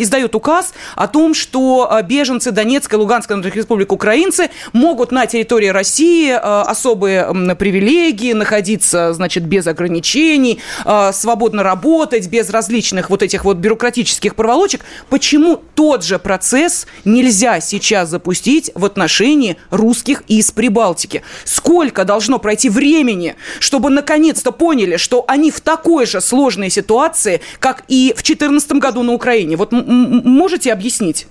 издает 0.00 0.34
указ 0.34 0.72
о 0.94 1.08
том, 1.08 1.34
что 1.34 2.00
беженцы 2.04 2.50
Донецкой, 2.50 2.98
Луганской 2.98 3.36
народных 3.36 3.56
республик, 3.56 3.92
украинцы 3.92 4.50
могут 4.72 5.10
на 5.10 5.26
территории 5.26 5.68
России 5.68 6.11
России 6.12 6.30
э, 6.30 6.36
особые 6.36 7.54
привилегии, 7.54 8.32
находиться, 8.32 9.12
значит, 9.12 9.44
без 9.44 9.66
ограничений, 9.66 10.60
э, 10.84 11.10
свободно 11.12 11.62
работать, 11.62 12.28
без 12.28 12.50
различных 12.50 13.10
вот 13.10 13.22
этих 13.22 13.44
вот 13.44 13.56
бюрократических 13.56 14.34
проволочек. 14.34 14.82
Почему 15.08 15.62
тот 15.74 16.04
же 16.04 16.18
процесс 16.18 16.86
нельзя 17.04 17.60
сейчас 17.60 18.10
запустить 18.10 18.70
в 18.74 18.84
отношении 18.84 19.56
русских 19.70 20.22
из 20.28 20.50
Прибалтики? 20.50 21.22
Сколько 21.44 22.04
должно 22.04 22.38
пройти 22.38 22.68
времени, 22.68 23.36
чтобы 23.58 23.90
наконец-то 23.90 24.52
поняли, 24.52 24.96
что 24.96 25.24
они 25.28 25.50
в 25.50 25.60
такой 25.60 26.06
же 26.06 26.20
сложной 26.20 26.70
ситуации, 26.70 27.40
как 27.58 27.84
и 27.88 28.12
в 28.16 28.22
2014 28.22 28.72
году 28.72 29.02
на 29.02 29.12
Украине? 29.12 29.56
Вот 29.56 29.72
можете 29.72 30.72
объяснить? 30.72 31.26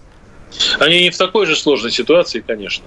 Они 0.80 1.04
не 1.04 1.10
в 1.10 1.17
такой 1.17 1.46
же 1.46 1.56
сложной 1.56 1.91
ситуации, 1.91 2.44
конечно. 2.46 2.84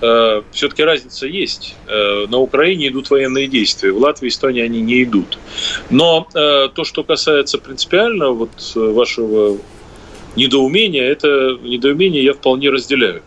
Э, 0.00 0.42
Все-таки 0.52 0.82
разница 0.82 1.26
есть. 1.26 1.74
Э, 1.86 2.26
на 2.28 2.38
Украине 2.38 2.88
идут 2.88 3.10
военные 3.10 3.46
действия, 3.46 3.92
в 3.92 3.98
Латвии 3.98 4.26
и 4.26 4.30
Эстонии 4.30 4.62
они 4.62 4.80
не 4.80 5.02
идут. 5.02 5.38
Но 5.90 6.26
э, 6.34 6.68
то, 6.74 6.84
что 6.84 7.02
касается 7.02 7.58
принципиально 7.58 8.30
вот 8.30 8.50
вашего 8.74 9.58
недоумения, 10.36 11.04
это 11.04 11.58
недоумение 11.62 12.24
я 12.24 12.34
вполне 12.34 12.70
разделяю. 12.70 13.22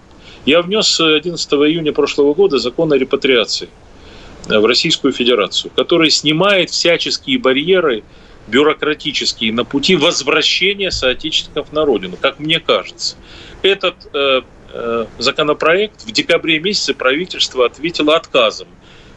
Я 0.45 0.61
внес 0.61 0.99
11 0.99 1.53
июня 1.53 1.91
прошлого 1.91 2.33
года 2.33 2.57
закон 2.59 2.93
о 2.93 2.97
репатриации 2.97 3.69
в 4.47 4.65
Российскую 4.65 5.13
Федерацию, 5.13 5.71
который 5.75 6.09
снимает 6.09 6.69
всяческие 6.69 7.37
барьеры 7.39 8.03
бюрократические 8.49 9.53
на 9.53 9.63
пути 9.63 9.95
возвращения 9.95 10.91
соотечественников 10.91 11.71
на 11.71 11.85
родину, 11.85 12.17
как 12.19 12.39
мне 12.39 12.59
кажется. 12.59 13.15
Этот 13.61 13.95
э, 14.13 14.17
э, 14.17 14.41
законопроект 15.17 16.03
в 16.03 16.11
декабре 16.11 16.59
месяце 16.59 16.93
правительство 16.93 17.65
ответило 17.65 18.15
отказом. 18.15 18.67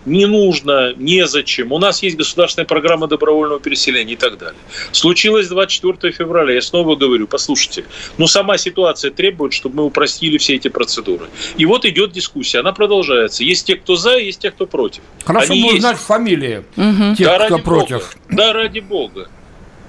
Не 0.04 0.26
нужно, 0.26 0.94
незачем. 0.96 1.70
У 1.70 1.78
нас 1.78 2.02
есть 2.02 2.16
государственная 2.16 2.66
программа 2.66 3.06
добровольного 3.06 3.60
переселения 3.60 4.14
и 4.14 4.16
так 4.16 4.36
далее. 4.36 4.58
Случилось 4.90 5.46
24 5.48 6.12
февраля. 6.12 6.54
Я 6.54 6.62
снова 6.62 6.96
говорю, 6.96 7.28
послушайте, 7.28 7.84
ну 8.18 8.26
сама 8.26 8.58
ситуация 8.58 9.12
требует, 9.12 9.52
чтобы 9.52 9.76
мы 9.76 9.84
упростили 9.84 10.38
все 10.38 10.56
эти 10.56 10.68
процедуры. 10.68 11.26
И 11.56 11.66
вот 11.66 11.84
идет 11.84 12.10
дискуссия, 12.10 12.60
она 12.60 12.72
продолжается. 12.72 13.44
Есть 13.44 13.66
те, 13.66 13.76
кто 13.76 13.94
за, 13.94 14.16
есть 14.16 14.40
те, 14.40 14.50
кто 14.50 14.66
против. 14.66 15.02
Хорошо 15.24 15.52
Они 15.52 15.62
бы 15.62 15.76
узнать 15.76 15.98
фамилии 15.98 16.64
угу. 16.76 17.14
тех, 17.16 17.26
да, 17.28 17.46
кто 17.46 17.58
против. 17.58 18.16
Бога. 18.28 18.36
Да, 18.36 18.52
ради 18.52 18.80
бога. 18.80 19.28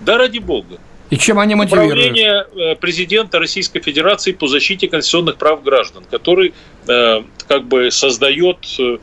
Да, 0.01 0.17
ради 0.19 0.37
бога. 0.37 0.77
И 1.13 1.17
чем 1.17 1.39
они 1.39 1.55
мотивируют? 1.55 1.93
Управление 1.93 2.45
э, 2.55 2.75
президента 2.75 3.39
Российской 3.39 3.81
Федерации 3.81 4.31
по 4.31 4.47
защите 4.47 4.87
конституционных 4.87 5.37
прав 5.37 5.63
граждан, 5.63 6.03
который 6.09 6.53
э, 6.87 7.21
как 7.47 7.65
бы 7.65 7.91
создает, 7.91 8.57
э, 8.79 8.97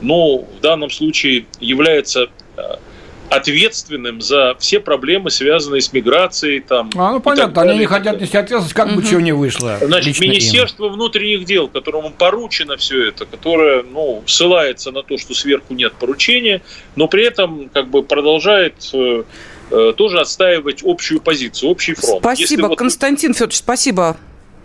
ну, 0.00 0.46
в 0.58 0.60
данном 0.60 0.90
случае 0.90 1.46
является 1.60 2.28
ответственным 3.28 4.20
за 4.20 4.54
все 4.58 4.78
проблемы, 4.78 5.30
связанные 5.30 5.80
с 5.80 5.92
миграцией. 5.92 6.60
Там, 6.60 6.90
а, 6.94 7.12
ну, 7.12 7.20
понятно, 7.20 7.62
они 7.62 7.78
не 7.80 7.86
хотят 7.86 8.20
нести 8.20 8.36
ответственность, 8.36 8.74
как 8.74 8.86
угу. 8.86 8.96
бы 8.96 9.02
чего 9.02 9.20
не 9.20 9.32
вышло. 9.32 9.78
Значит, 9.80 10.20
Министерство 10.20 10.86
им. 10.86 10.92
внутренних 10.92 11.44
дел, 11.44 11.68
которому 11.68 12.10
поручено 12.10 12.76
все 12.76 13.08
это, 13.08 13.26
которое, 13.26 13.82
ну, 13.82 14.22
ссылается 14.26 14.92
на 14.92 15.02
то, 15.02 15.18
что 15.18 15.34
сверху 15.34 15.74
нет 15.74 15.94
поручения, 15.94 16.62
но 16.94 17.08
при 17.08 17.24
этом, 17.24 17.68
как 17.72 17.88
бы, 17.88 18.02
продолжает 18.02 18.74
Э, 18.92 19.24
тоже 19.68 20.20
отстаивать 20.20 20.82
общую 20.84 21.20
позицию, 21.20 21.70
общий 21.70 21.94
фронт. 21.94 22.20
Спасибо, 22.20 22.66
вот... 22.66 22.78
Константин 22.78 23.34
Федорович, 23.34 23.58
спасибо. 23.58 24.16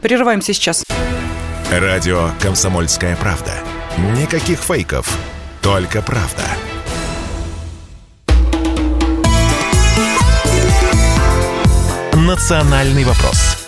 Прерываемся 0.02 0.54
сейчас. 0.54 0.84
Радио 1.72 2.30
«Комсомольская 2.42 3.16
правда». 3.16 3.54
Никаких 4.18 4.60
фейков, 4.60 5.18
только 5.62 6.02
правда. 6.02 6.44
«Национальный 12.14 13.04
вопрос» 13.04 13.61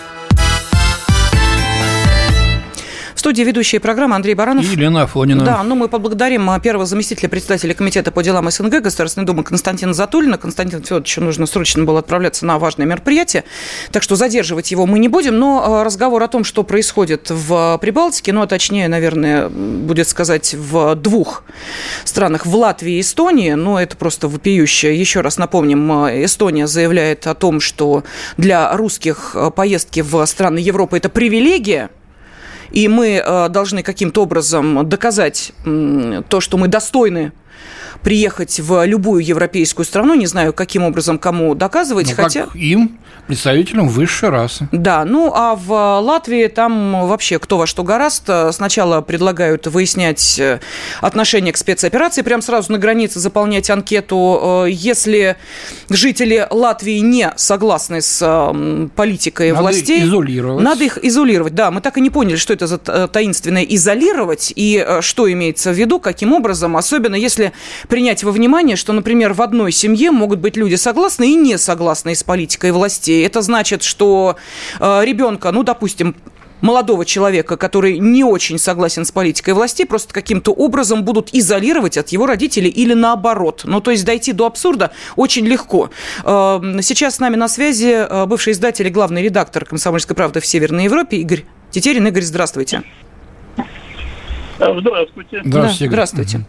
студии 3.24 3.44
ведущая 3.44 3.80
программы 3.80 4.18
Андрей 4.18 4.34
Баранов. 4.34 4.66
И 4.66 4.68
Елена 4.68 5.04
Афонина. 5.04 5.46
Да, 5.46 5.64
ну 5.64 5.76
мы 5.76 5.88
поблагодарим 5.88 6.50
а, 6.50 6.60
первого 6.60 6.86
заместителя 6.86 7.30
председателя 7.30 7.74
Комитета 7.74 8.12
по 8.12 8.22
делам 8.22 8.52
СНГ 8.52 8.82
Государственной 8.82 9.26
Думы 9.26 9.46
Константина 9.46 9.94
Затулина. 9.94 10.38
Константину 10.38 10.82
Федоровичу 10.82 11.22
нужно 11.22 11.46
срочно 11.46 11.86
было 11.86 12.00
отправляться 12.00 12.46
на 12.46 12.60
важное 12.60 12.86
мероприятие, 12.86 13.46
так 13.94 14.04
что 14.04 14.18
задерживать 14.18 14.72
его 14.72 14.86
мы 14.86 15.00
не 15.00 15.08
будем. 15.08 15.40
Но 15.40 15.64
а, 15.64 15.86
разговор 15.86 16.22
о 16.22 16.28
том, 16.28 16.44
что 16.44 16.64
происходит 16.64 17.30
в 17.30 17.78
Прибалтике, 17.80 18.34
ну 18.34 18.42
а 18.42 18.46
точнее, 18.46 18.90
наверное, 18.90 19.48
будет 19.48 20.10
сказать, 20.10 20.54
в 20.54 20.96
двух 20.96 21.46
странах, 22.04 22.46
в 22.46 22.54
Латвии 22.54 22.96
и 22.96 23.00
Эстонии, 23.00 23.54
но 23.54 23.80
это 23.80 23.96
просто 23.96 24.28
вопиющее. 24.28 25.00
Еще 25.00 25.22
раз 25.22 25.38
напомним, 25.38 25.90
а, 25.90 26.26
Эстония 26.26 26.68
заявляет 26.68 27.26
о 27.28 27.36
том, 27.36 27.62
что 27.62 28.04
для 28.36 28.76
русских 28.76 29.34
поездки 29.56 30.02
в 30.02 30.26
страны 30.26 30.58
Европы 30.58 30.98
это 30.98 31.08
привилегия, 31.08 31.90
и 32.74 32.88
мы 32.88 33.22
э, 33.24 33.50
должны 33.50 33.84
каким-то 33.84 34.24
образом 34.24 34.90
доказать 34.90 35.54
то, 35.64 36.42
что 36.42 36.58
мы 36.58 36.68
достойны 36.68 37.32
приехать 38.04 38.60
в 38.60 38.86
любую 38.86 39.26
европейскую 39.26 39.86
страну, 39.86 40.14
не 40.16 40.28
знаю, 40.28 40.54
каким 40.54 40.84
образом 40.84 41.18
кому 41.18 41.56
доказывать, 41.56 42.10
ну, 42.10 42.24
хотя... 42.24 42.48
им, 42.54 42.98
представителям 43.28 43.88
высшей 43.88 44.30
расы. 44.30 44.68
Да, 44.72 45.06
ну 45.06 45.32
а 45.34 45.56
в 45.56 46.00
Латвии 46.02 46.48
там 46.48 47.08
вообще 47.08 47.40
кто 47.40 47.58
во 47.58 47.68
что 47.68 47.84
гораст. 47.84 48.30
Сначала 48.52 49.02
предлагают 49.02 49.68
выяснять 49.68 50.38
э, 50.40 50.60
отношение 51.02 51.54
к 51.54 51.58
спецоперации, 51.58 52.22
прям 52.22 52.42
сразу 52.42 52.72
на 52.72 52.78
границе 52.78 53.20
заполнять 53.20 53.70
анкету. 53.70 54.66
Э, 54.66 54.70
если 54.70 55.38
жители 55.90 56.46
Латвии 56.50 57.00
не 57.00 57.32
согласны 57.38 58.02
с 58.02 58.20
политикой 58.96 59.52
надо 59.52 59.62
властей... 59.62 60.00
Надо 60.00 60.10
изолировать. 60.10 60.64
Надо 60.64 60.84
их 60.84 60.98
изолировать, 61.04 61.56
да. 61.56 61.72
Мы 61.72 61.82
так 61.82 61.98
и 61.98 62.02
не 62.02 62.10
поняли, 62.10 62.36
что 62.36 62.54
это 62.54 62.68
за 62.68 62.78
таинственное 62.78 63.64
изолировать 63.64 64.52
и 64.56 64.84
э, 64.86 65.02
что 65.02 65.32
имеется 65.32 65.72
в 65.72 65.76
виду, 65.76 66.00
каким 66.00 66.34
образом, 66.34 66.76
особенно 66.76 67.16
если 67.16 67.54
принять 67.94 68.24
во 68.24 68.32
внимание, 68.32 68.76
что, 68.76 68.92
например, 68.92 69.34
в 69.34 69.42
одной 69.44 69.72
семье 69.72 70.10
могут 70.10 70.40
быть 70.40 70.58
люди 70.58 70.74
согласны 70.74 71.34
и 71.34 71.36
не 71.36 71.60
согласны 71.60 72.16
с 72.16 72.24
политикой 72.24 72.72
властей. 72.72 73.24
Это 73.24 73.44
значит, 73.44 73.84
что 73.84 74.36
э, 74.80 75.02
ребенка, 75.06 75.52
ну, 75.52 75.62
допустим, 75.62 76.16
молодого 76.62 77.06
человека, 77.06 77.56
который 77.56 78.00
не 78.00 78.24
очень 78.24 78.58
согласен 78.58 79.06
с 79.06 79.12
политикой 79.12 79.54
власти, 79.54 79.86
просто 79.86 80.12
каким-то 80.12 80.54
образом 80.54 81.04
будут 81.04 81.30
изолировать 81.34 82.00
от 82.00 82.10
его 82.10 82.26
родителей 82.26 82.72
или 82.72 82.96
наоборот. 82.96 83.62
Ну, 83.64 83.80
то 83.80 83.92
есть 83.92 84.06
дойти 84.06 84.32
до 84.32 84.48
абсурда 84.48 84.90
очень 85.16 85.46
легко. 85.46 85.92
Эм, 86.24 86.82
сейчас 86.82 87.18
с 87.18 87.20
нами 87.20 87.36
на 87.36 87.48
связи 87.48 87.94
э, 87.94 88.26
бывший 88.26 88.54
издатель 88.54 88.88
и 88.88 88.90
главный 88.90 89.22
редактор 89.22 89.66
«Комсомольской 89.66 90.16
правды» 90.16 90.40
в 90.40 90.48
Северной 90.48 90.86
Европе 90.86 91.18
Игорь 91.18 91.46
Тетерин. 91.70 92.08
Игорь, 92.08 92.24
здравствуйте. 92.24 92.82
Здравствуйте. 94.58 95.42
Здравствуйте. 95.44 95.86
Да, 95.86 95.90
здравствуйте. 95.90 96.42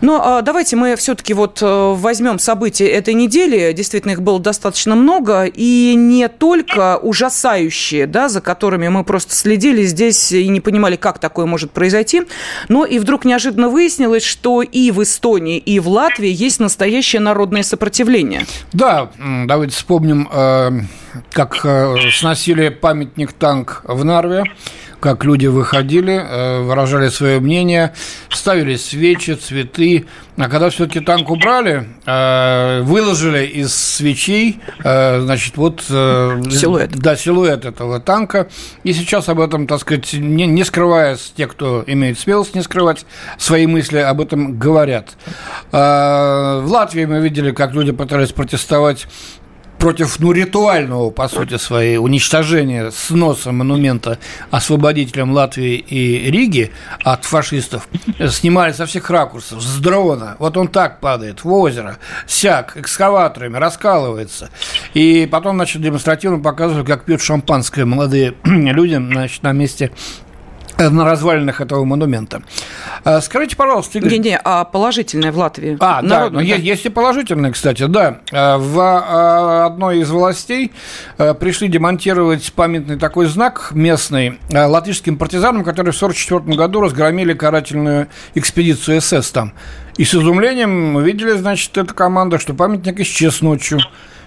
Ну, 0.00 0.20
а 0.22 0.42
давайте 0.42 0.76
мы 0.76 0.96
все-таки 0.96 1.34
вот 1.34 1.60
э, 1.62 1.94
возьмем 1.94 2.38
события 2.38 2.86
этой 2.86 3.14
недели. 3.14 3.72
Действительно, 3.72 4.12
их 4.12 4.22
было 4.22 4.40
достаточно 4.40 4.94
много. 4.94 5.44
И 5.44 5.94
не 5.94 6.28
только 6.28 6.98
ужасающие, 6.98 8.06
да, 8.06 8.28
за 8.28 8.40
которыми 8.40 8.88
мы 8.88 9.04
просто 9.04 9.34
следили 9.34 9.84
здесь 9.84 10.32
и 10.32 10.48
не 10.48 10.60
понимали, 10.60 10.96
как 10.96 11.18
такое 11.18 11.46
может 11.46 11.70
произойти. 11.70 12.22
Но 12.68 12.84
и 12.84 12.98
вдруг 12.98 13.24
неожиданно 13.24 13.68
выяснилось, 13.68 14.24
что 14.24 14.62
и 14.62 14.90
в 14.90 15.02
Эстонии, 15.02 15.58
и 15.58 15.78
в 15.78 15.88
Латвии 15.88 16.30
есть 16.30 16.60
настоящее 16.60 17.20
народное 17.20 17.62
сопротивление. 17.62 18.44
Да, 18.72 19.10
давайте 19.46 19.74
вспомним, 19.74 20.28
э, 20.32 20.70
как 21.32 21.64
э, 21.64 21.94
сносили 22.12 22.68
памятник 22.68 23.32
танк 23.32 23.82
в 23.84 24.04
Нарве 24.04 24.44
как 25.06 25.24
люди 25.24 25.46
выходили, 25.46 26.20
э, 26.20 26.62
выражали 26.62 27.10
свое 27.10 27.38
мнение, 27.38 27.92
ставили 28.28 28.74
свечи, 28.74 29.34
цветы. 29.34 30.06
А 30.36 30.48
когда 30.48 30.68
все-таки 30.68 30.98
танк 30.98 31.30
убрали, 31.30 31.86
э, 32.06 32.80
выложили 32.82 33.46
из 33.46 33.72
свечей, 33.72 34.58
э, 34.82 35.20
значит, 35.20 35.56
вот... 35.56 35.82
Силуэт. 35.82 36.90
Да, 36.96 37.14
силуэт 37.14 37.66
этого 37.66 38.00
танка. 38.00 38.48
И 38.82 38.92
сейчас 38.92 39.28
об 39.28 39.38
этом, 39.38 39.68
так 39.68 39.78
сказать, 39.78 40.12
не, 40.12 40.44
не 40.48 40.64
скрываясь, 40.64 41.32
те, 41.36 41.46
кто 41.46 41.84
имеет 41.86 42.18
смелость 42.18 42.56
не 42.56 42.62
скрывать 42.62 43.06
свои 43.38 43.68
мысли, 43.68 43.98
об 43.98 44.20
этом 44.20 44.58
говорят. 44.58 45.16
В 45.70 46.64
Латвии 46.66 47.04
мы 47.04 47.20
видели, 47.20 47.52
как 47.52 47.74
люди 47.74 47.92
пытались 47.92 48.32
протестовать 48.32 49.06
против, 49.78 50.18
ну, 50.18 50.32
ритуального, 50.32 51.10
по 51.10 51.28
сути 51.28 51.56
своей, 51.58 51.98
уничтожения, 51.98 52.90
сноса 52.90 53.52
монумента 53.52 54.18
освободителям 54.50 55.32
Латвии 55.32 55.76
и 55.76 56.30
Риги 56.30 56.72
от 57.02 57.24
фашистов, 57.24 57.88
снимали 58.30 58.72
со 58.72 58.86
всех 58.86 59.10
ракурсов, 59.10 59.62
с 59.62 59.78
дрона. 59.78 60.36
Вот 60.38 60.56
он 60.56 60.68
так 60.68 61.00
падает 61.00 61.44
в 61.44 61.52
озеро, 61.52 61.98
сяк, 62.26 62.76
экскаваторами, 62.76 63.56
раскалывается. 63.56 64.50
И 64.94 65.28
потом, 65.30 65.56
значит, 65.56 65.82
демонстративно 65.82 66.38
показывали, 66.38 66.84
как 66.84 67.04
пьют 67.04 67.20
шампанское 67.20 67.84
молодые 67.84 68.34
люди, 68.44 68.94
значит, 68.94 69.42
на 69.42 69.52
месте 69.52 69.90
на 70.78 71.04
развалинах 71.04 71.60
этого 71.60 71.84
монумента. 71.84 72.42
А, 73.04 73.20
скажите, 73.20 73.56
пожалуйста, 73.56 73.98
Игорь... 73.98 74.12
Не-не, 74.12 74.40
а 74.42 74.64
положительное 74.64 75.32
в 75.32 75.38
Латвии? 75.38 75.76
А, 75.80 76.02
да, 76.02 76.30
но 76.30 76.40
есть, 76.40 76.64
есть 76.64 76.86
и 76.86 76.88
положительное, 76.88 77.52
кстати, 77.52 77.86
да. 77.86 78.20
А, 78.32 78.58
в 78.58 79.66
одной 79.66 80.00
из 80.00 80.10
властей 80.10 80.72
пришли 81.40 81.68
демонтировать 81.68 82.52
памятный 82.52 82.98
такой 82.98 83.26
знак 83.26 83.70
местный 83.72 84.38
латышским 84.50 85.16
партизанам, 85.18 85.64
которые 85.64 85.92
в 85.92 85.96
1944 85.96 86.56
году 86.56 86.80
разгромили 86.80 87.32
карательную 87.34 88.08
экспедицию 88.34 89.00
СС 89.00 89.30
там. 89.30 89.52
И 89.96 90.04
с 90.04 90.14
изумлением 90.14 90.96
увидели, 90.96 91.32
значит, 91.32 91.76
эта 91.78 91.94
команда, 91.94 92.38
что 92.38 92.52
памятник 92.52 93.00
исчез 93.00 93.40
ночью 93.40 93.80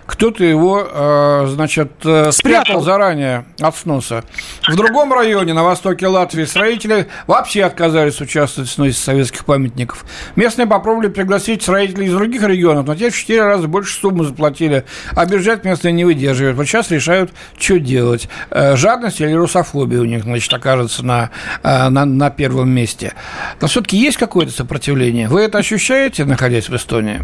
кто-то 0.10 0.44
его, 0.44 0.88
э, 0.92 1.46
значит, 1.50 1.92
э, 2.04 2.32
спрятал 2.32 2.82
заранее 2.82 3.46
от 3.60 3.78
сноса. 3.78 4.24
В 4.68 4.76
другом 4.76 5.14
районе, 5.14 5.54
на 5.54 5.64
востоке 5.64 6.08
Латвии, 6.08 6.46
строители 6.46 7.08
вообще 7.28 7.64
отказались 7.64 8.20
участвовать 8.20 8.72
в 8.72 8.74
сносе 8.74 8.98
советских 8.98 9.46
памятников. 9.46 10.06
Местные 10.36 10.66
попробовали 10.66 11.10
пригласить 11.10 11.62
строителей 11.62 12.08
из 12.08 12.14
других 12.14 12.42
регионов, 12.42 12.88
но 12.88 12.96
те 12.96 13.12
в 13.12 13.16
4 13.16 13.44
раза 13.44 13.68
больше 13.68 14.00
суммы 14.00 14.26
заплатили, 14.26 14.84
а 15.16 15.28
бюджет 15.28 15.64
местные 15.64 15.92
не 15.92 16.06
выдерживают. 16.06 16.58
Вот 16.58 16.66
сейчас 16.66 16.90
решают, 16.90 17.32
что 17.60 17.80
делать. 17.80 18.28
Э, 18.50 18.76
жадность 18.76 19.22
или 19.22 19.34
русофобия 19.34 20.02
у 20.02 20.06
них, 20.06 20.24
значит, 20.24 20.52
окажется 20.52 21.06
на, 21.06 21.30
на, 21.62 22.06
на 22.06 22.30
первом 22.32 22.70
месте. 22.72 23.14
Но 23.62 23.68
все-таки 23.68 23.96
есть 23.96 24.18
какое-то 24.18 24.52
сопротивление? 24.52 25.28
Вы 25.28 25.42
это 25.42 25.60
ощущаете, 25.60 26.26
находясь 26.26 26.68
в 26.68 26.76
Эстонии? 26.76 27.22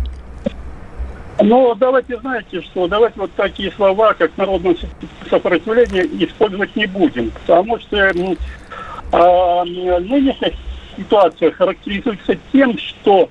Ну, 1.42 1.76
давайте, 1.76 2.18
знаете 2.20 2.62
что, 2.62 2.88
давайте 2.88 3.20
вот 3.20 3.32
такие 3.36 3.72
слова, 3.72 4.14
как 4.14 4.38
народное 4.38 4.76
сопротивление, 5.30 6.06
использовать 6.26 6.76
не 6.76 6.86
будем. 6.86 7.32
Потому 7.32 7.78
что 7.80 7.98
э, 7.98 8.12
нынешняя 9.12 10.54
ситуация 10.96 11.52
характеризуется 11.52 12.38
тем, 12.54 12.78
что 12.78 13.30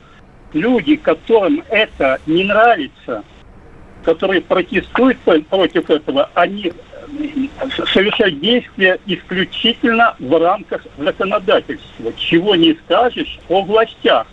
люди, 0.53 0.97
которым 0.97 1.63
это 1.71 2.19
не 2.27 2.45
нравится, 2.45 3.25
которые 4.05 4.43
протестуют 4.43 5.19
против 5.49 5.89
этого, 5.89 6.29
они 6.35 6.73
совершают 7.93 8.39
действия 8.41 8.99
исключительно 9.07 10.15
в 10.19 10.39
рамках 10.39 10.87
законодательства, 10.99 12.13
чего 12.17 12.55
не 12.55 12.75
скажешь 12.85 13.39
о 13.49 13.63
властях 13.63 14.27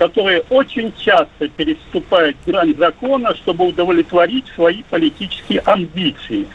которые 0.00 0.42
очень 0.48 0.94
часто 0.96 1.46
переступают 1.48 2.34
грань 2.46 2.74
закона, 2.78 3.34
чтобы 3.34 3.66
удовлетворить 3.66 4.46
свои 4.54 4.82
политические 4.84 5.60
амбиции. 5.60 6.46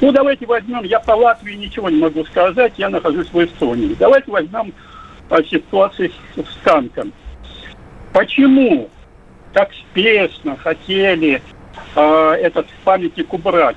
Ну, 0.00 0.12
давайте 0.12 0.46
возьмем, 0.46 0.84
я 0.84 1.00
по 1.00 1.10
Латвии 1.10 1.54
ничего 1.54 1.90
не 1.90 2.00
могу 2.00 2.24
сказать, 2.24 2.74
я 2.76 2.88
нахожусь 2.90 3.26
в 3.32 3.44
Эстонии. 3.44 3.96
Давайте 3.98 4.30
возьмем 4.30 4.72
а, 5.28 5.42
ситуацию 5.42 6.12
с, 6.36 6.40
с 6.40 6.56
танком. 6.62 7.12
Почему 8.12 8.88
так 9.52 9.70
спешно 9.72 10.56
хотели 10.56 11.42
а, 11.96 12.34
этот 12.34 12.68
памятник 12.84 13.34
убрать? 13.34 13.76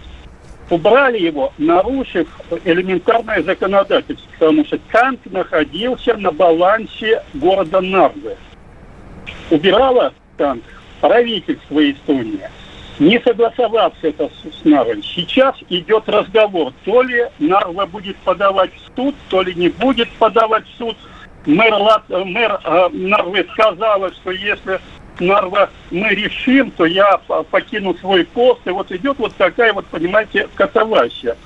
Убрали 0.70 1.18
его, 1.18 1.54
нарушив 1.58 2.28
элементарное 2.66 3.42
законодательство, 3.42 4.30
потому 4.38 4.64
что 4.64 4.78
танк 4.92 5.22
находился 5.26 6.16
на 6.18 6.32
балансе 6.32 7.24
города 7.34 7.82
Нарвы 7.82 8.38
убирала 9.50 10.14
танк 10.38 10.64
правительство 11.02 11.92
Эстонии, 11.92 12.50
не 13.00 13.20
согласовав 13.20 13.94
это 14.02 14.30
с, 14.44 14.66
Нарвой. 14.66 15.04
Сейчас 15.04 15.56
идет 15.70 16.10
разговор, 16.10 16.74
то 16.84 17.02
ли 17.02 17.28
Нарва 17.40 17.86
будет 17.86 18.18
подавать 18.18 18.72
в 18.74 18.96
суд, 18.96 19.16
то 19.30 19.42
ли 19.42 19.54
не 19.54 19.70
будет 19.70 20.10
подавать 20.14 20.66
в 20.68 20.78
суд. 20.78 20.98
Мэр, 21.46 21.74
Лат, 21.76 22.10
мэр 22.10 22.60
э, 22.64 22.90
Нарвы 22.92 23.48
сказала, 23.54 24.12
что 24.12 24.32
если 24.32 24.82
Нарва 25.20 25.70
мы 25.92 26.10
решим, 26.10 26.72
то 26.72 26.86
я 26.86 27.18
покину 27.50 27.94
свой 27.96 28.26
пост. 28.26 28.62
И 28.66 28.72
вот 28.72 28.92
идет 28.92 29.18
вот 29.18 29.34
такая 29.36 29.74
вот, 29.74 29.86
понимаете, 29.86 30.50
катавасия. 30.56 31.38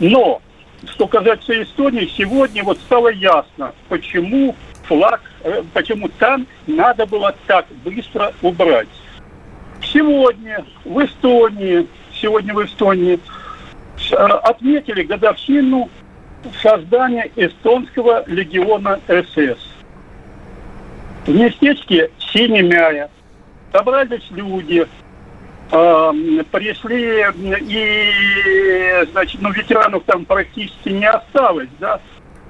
Но, 0.00 0.40
что 0.86 1.06
касается 1.06 1.62
Эстонии, 1.62 2.10
сегодня 2.16 2.64
вот 2.64 2.78
стало 2.78 3.08
ясно, 3.08 3.72
почему 3.88 4.56
флаг, 4.84 5.20
э, 5.42 5.62
почему 5.72 6.08
там 6.18 6.46
надо 6.66 7.06
было 7.06 7.34
так 7.46 7.66
быстро 7.84 8.32
убрать. 8.42 8.88
Сегодня 9.82 10.64
в 10.84 11.04
Эстонии, 11.04 11.86
сегодня 12.14 12.54
в 12.54 12.64
Эстонии 12.64 13.18
э, 14.10 14.14
отметили 14.14 15.02
годовщину 15.02 15.90
создания 16.62 17.30
эстонского 17.36 18.24
легиона 18.26 19.00
СС. 19.06 19.58
В 21.26 21.30
местечке 21.30 22.10
Синемяя 22.18 23.08
собрались 23.72 24.28
люди, 24.30 24.86
пришли 25.70 27.24
и, 27.60 29.06
значит, 29.12 29.40
ну, 29.40 29.52
ветеранов 29.52 30.02
там 30.04 30.24
практически 30.24 30.90
не 30.90 31.08
осталось, 31.08 31.68
да, 31.78 32.00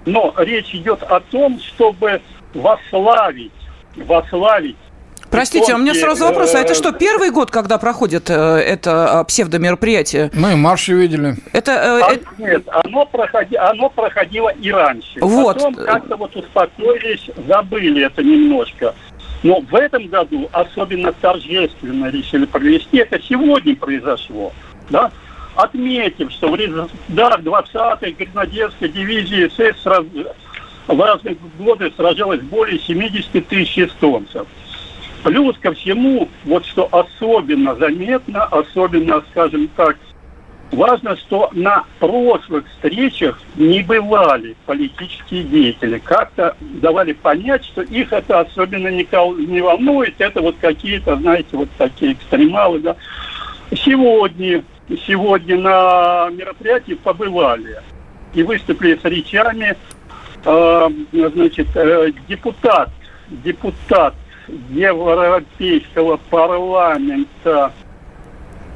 но 0.06 0.34
речь 0.38 0.74
идет 0.74 1.02
о 1.02 1.20
том, 1.20 1.60
чтобы 1.60 2.20
вославить, 2.54 3.52
вославить 3.96 4.76
Простите, 5.32 5.74
у 5.74 5.78
меня 5.78 5.94
сразу 5.94 6.26
вопрос. 6.26 6.54
А 6.54 6.58
это 6.58 6.74
что, 6.74 6.92
первый 6.92 7.30
год, 7.30 7.50
когда 7.50 7.78
проходит 7.78 8.28
э, 8.28 8.34
это 8.34 9.20
а, 9.20 9.24
псевдомероприятие? 9.24 10.30
Мы 10.34 10.56
марши 10.56 10.92
видели. 10.92 11.36
Это, 11.54 11.72
э, 11.72 12.00
а. 12.02 12.42
Нет, 12.42 12.68
оно, 12.84 13.06
проходи, 13.06 13.56
оно 13.56 13.88
проходило 13.88 14.50
и 14.50 14.70
раньше. 14.70 15.18
Вот. 15.22 15.56
Потом 15.56 15.74
как-то 15.74 16.16
вот 16.16 16.36
успокоились, 16.36 17.30
забыли 17.48 18.04
это 18.04 18.22
немножко. 18.22 18.94
Но 19.42 19.60
в 19.60 19.74
этом 19.74 20.06
году 20.08 20.50
особенно 20.52 21.12
торжественно 21.12 22.10
решили 22.10 22.44
провести. 22.44 22.98
Это 22.98 23.18
сегодня 23.22 23.74
произошло. 23.74 24.52
Да? 24.90 25.10
Отметим, 25.54 26.30
что 26.30 26.48
в 26.48 26.56
рядах 26.56 26.88
20-й 27.08 28.12
гренадерской 28.12 28.88
дивизии 28.88 29.48
СС 29.48 29.84
в 30.86 31.00
разные 31.00 31.36
годы 31.58 31.92
сражалось 31.96 32.40
более 32.40 32.78
70 32.78 33.46
тысяч 33.46 33.78
эстонцев. 33.78 34.46
Плюс 35.22 35.56
ко 35.58 35.72
всему, 35.72 36.28
вот 36.44 36.66
что 36.66 36.88
особенно 36.90 37.76
заметно, 37.76 38.44
особенно, 38.44 39.22
скажем 39.30 39.68
так, 39.76 39.96
Важно, 40.72 41.18
что 41.18 41.50
на 41.52 41.84
прошлых 41.98 42.66
встречах 42.66 43.38
не 43.56 43.82
бывали 43.82 44.56
политические 44.64 45.44
деятели. 45.44 45.98
Как-то 45.98 46.56
давали 46.60 47.12
понять, 47.12 47.62
что 47.66 47.82
их 47.82 48.10
это 48.10 48.40
особенно 48.40 48.88
не, 48.88 49.06
не 49.46 49.60
волнует. 49.60 50.14
Это 50.18 50.40
вот 50.40 50.56
какие-то, 50.62 51.16
знаете, 51.16 51.48
вот 51.52 51.68
такие 51.76 52.14
экстремалы. 52.14 52.78
Да. 52.78 52.96
Сегодня, 53.76 54.64
сегодня 55.06 55.58
на 55.58 56.30
мероприятии 56.30 56.94
побывали 56.94 57.80
и 58.34 58.42
выступили 58.42 58.98
с 58.98 59.04
речами 59.04 59.76
э, 60.44 60.88
значит, 61.12 61.68
э, 61.74 62.12
депутат, 62.28 62.90
депутат 63.28 64.14
Европейского 64.70 66.16
парламента 66.30 67.72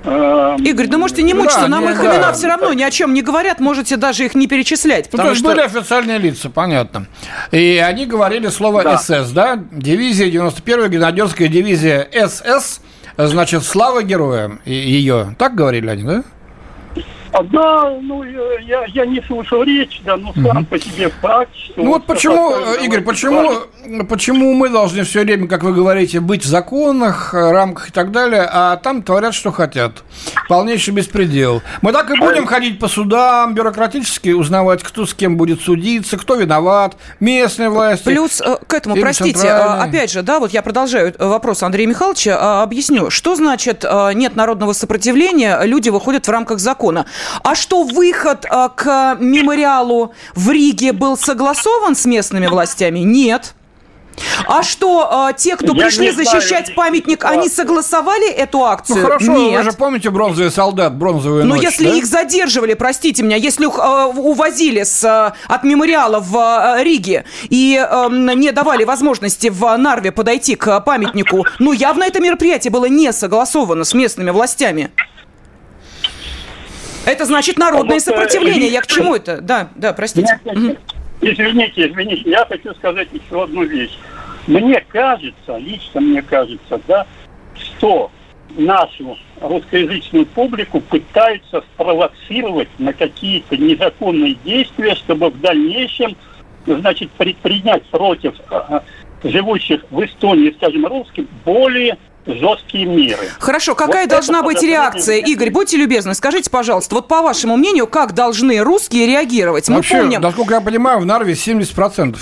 Эм, 0.06 0.62
Игорь, 0.62 0.86
ну 0.88 0.98
можете 0.98 1.22
не 1.22 1.34
мучиться, 1.34 1.62
да, 1.62 1.68
нам 1.68 1.84
не, 1.84 1.90
их 1.90 1.98
да. 1.98 2.04
имена 2.04 2.32
все 2.32 2.46
равно 2.46 2.72
ни 2.72 2.82
о 2.82 2.90
чем 2.92 3.12
не 3.12 3.22
говорят, 3.22 3.58
можете 3.58 3.96
даже 3.96 4.24
их 4.24 4.36
не 4.36 4.46
перечислять. 4.46 5.08
Ну, 5.12 5.18
то 5.18 5.30
есть 5.30 5.40
что... 5.40 5.48
были 5.48 5.60
официальные 5.60 6.18
лица, 6.18 6.48
понятно. 6.48 7.06
И 7.50 7.82
они 7.84 8.06
говорили 8.06 8.46
слово 8.48 8.84
да. 8.84 8.98
СС, 8.98 9.30
да? 9.30 9.58
Дивизия 9.72 10.30
91-я, 10.30 10.88
генеральская 10.88 11.48
дивизия 11.48 12.08
СС, 12.12 12.80
значит, 13.16 13.64
слава 13.64 14.02
героям 14.02 14.60
ее. 14.64 15.34
Так 15.38 15.54
говорили 15.54 15.88
они, 15.88 16.02
да? 16.02 16.24
А, 17.32 17.42
да, 17.42 17.98
ну 18.00 18.22
я, 18.22 18.84
я 18.86 19.06
не 19.06 19.22
слушал 19.22 19.62
речь, 19.62 20.00
да, 20.04 20.16
но 20.16 20.32
сам 20.34 20.58
угу. 20.58 20.66
по 20.66 20.78
себе 20.78 21.10
факт, 21.20 21.50
что... 21.54 21.82
Ну 21.82 21.92
вот 21.92 22.06
почему, 22.06 22.54
Игорь, 22.82 23.02
почему, 23.02 23.52
почему 24.08 24.54
мы 24.54 24.68
должны 24.68 25.04
все 25.04 25.22
время, 25.22 25.48
как 25.48 25.62
вы 25.62 25.72
говорите, 25.72 26.20
быть 26.20 26.44
в 26.44 26.48
законах, 26.48 27.34
рамках 27.34 27.90
и 27.90 27.92
так 27.92 28.10
далее, 28.10 28.48
а 28.50 28.76
там 28.76 29.02
творят, 29.02 29.34
что 29.34 29.52
хотят. 29.52 30.02
Полнейший 30.48 30.94
беспредел. 30.94 31.62
Мы 31.82 31.92
так 31.92 32.10
и 32.10 32.18
будем 32.18 32.46
ходить 32.46 32.78
по 32.78 32.88
судам, 32.88 33.54
бюрократически 33.54 34.30
узнавать, 34.30 34.82
кто 34.82 35.06
с 35.06 35.14
кем 35.14 35.36
будет 35.36 35.60
судиться, 35.60 36.16
кто 36.16 36.36
виноват, 36.36 36.96
местные 37.20 37.68
власти. 37.68 38.04
Плюс 38.04 38.40
э, 38.40 38.56
к 38.66 38.74
этому, 38.74 38.96
простите, 38.96 39.46
э, 39.46 39.50
опять 39.50 40.10
же, 40.10 40.22
да, 40.22 40.38
вот 40.38 40.52
я 40.52 40.62
продолжаю 40.62 41.14
э, 41.16 41.26
вопрос 41.26 41.62
Андрея 41.62 41.86
Михайловича, 41.86 42.62
объясню, 42.62 43.10
что 43.10 43.34
значит 43.36 43.84
нет 44.14 44.36
народного 44.36 44.72
сопротивления, 44.72 45.60
люди 45.64 45.88
выходят 45.88 46.26
в 46.26 46.30
рамках 46.30 46.58
закона. 46.58 47.06
А 47.42 47.54
что 47.54 47.82
выход 47.82 48.44
э, 48.44 48.68
к 48.74 49.16
мемориалу 49.20 50.12
в 50.34 50.50
Риге 50.50 50.92
был 50.92 51.16
согласован 51.16 51.94
с 51.94 52.04
местными 52.06 52.46
властями? 52.46 53.00
Нет. 53.00 53.54
А 54.46 54.62
что, 54.62 55.28
э, 55.30 55.34
те, 55.36 55.56
кто 55.56 55.74
я 55.74 55.84
пришли 55.84 56.10
защищать 56.10 56.66
знаю, 56.66 56.76
памятник, 56.76 57.24
они 57.24 57.48
согласовали 57.48 58.30
эту 58.30 58.64
акцию? 58.64 58.98
Ну 58.98 59.02
хорошо, 59.04 59.32
Нет. 59.32 59.58
вы 59.58 59.70
же 59.70 59.76
помните 59.76 60.10
бронзовый 60.10 60.50
солдат, 60.50 60.94
бронзовую 60.94 61.44
Но 61.44 61.54
ночь, 61.56 61.64
если 61.64 61.88
да? 61.88 61.96
их 61.96 62.06
задерживали, 62.06 62.74
простите 62.74 63.22
меня, 63.22 63.36
если 63.36 63.66
их 63.66 63.78
э, 63.78 64.04
увозили 64.04 64.82
с, 64.82 65.04
э, 65.04 65.52
от 65.52 65.64
мемориала 65.64 66.20
в 66.20 66.36
э, 66.36 66.82
Риге 66.82 67.24
и 67.48 67.76
э, 67.78 68.08
не 68.10 68.52
давали 68.52 68.84
возможности 68.84 69.48
в 69.48 69.76
Нарве 69.76 70.12
подойти 70.12 70.56
к 70.56 70.80
памятнику, 70.80 71.46
ну 71.58 71.72
явно 71.72 72.04
это 72.04 72.20
мероприятие 72.20 72.70
было 72.70 72.86
не 72.86 73.12
согласовано 73.12 73.84
с 73.84 73.94
местными 73.94 74.30
властями. 74.30 74.90
Это 77.06 77.24
значит 77.24 77.56
народное 77.56 78.00
сопротивление. 78.00 78.68
Я 78.68 78.82
к 78.82 78.86
чему 78.88 79.14
это? 79.14 79.40
Да, 79.40 79.70
да, 79.76 79.92
простите. 79.92 80.40
Извините, 81.22 81.88
извините, 81.88 82.28
я 82.28 82.44
хочу 82.44 82.74
сказать 82.74 83.08
еще 83.12 83.44
одну 83.44 83.62
вещь. 83.62 83.96
Мне 84.46 84.84
кажется, 84.88 85.56
лично 85.56 86.00
мне 86.00 86.20
кажется, 86.20 86.80
да, 86.86 87.06
что 87.54 88.10
нашу 88.56 89.16
русскоязычную 89.40 90.26
публику 90.26 90.80
пытаются 90.80 91.62
спровоцировать 91.62 92.68
на 92.78 92.92
какие-то 92.92 93.56
незаконные 93.56 94.34
действия, 94.44 94.94
чтобы 94.94 95.30
в 95.30 95.40
дальнейшем, 95.40 96.16
значит, 96.66 97.10
предпринять 97.12 97.82
против 97.84 98.34
э, 98.50 98.80
живущих 99.24 99.84
в 99.90 100.04
Эстонии, 100.04 100.54
скажем, 100.58 100.86
русских, 100.86 101.24
более 101.44 101.98
жесткие 102.26 102.86
меры. 102.86 103.28
Хорошо, 103.38 103.74
какая 103.74 104.04
вот 104.04 104.10
должна 104.10 104.42
быть 104.42 104.62
реакция? 104.62 105.18
Игорь, 105.18 105.50
будьте 105.50 105.76
любезны, 105.76 106.14
скажите, 106.14 106.50
пожалуйста, 106.50 106.94
вот 106.96 107.08
по 107.08 107.22
вашему 107.22 107.56
мнению, 107.56 107.86
как 107.86 108.14
должны 108.14 108.58
русские 108.58 109.06
реагировать? 109.06 109.68
Мы 109.68 109.76
Вообще, 109.76 109.98
помним... 109.98 110.20
насколько 110.20 110.54
я 110.54 110.60
понимаю, 110.60 111.00
в 111.00 111.06
Нарве 111.06 111.34
70% 111.34 112.16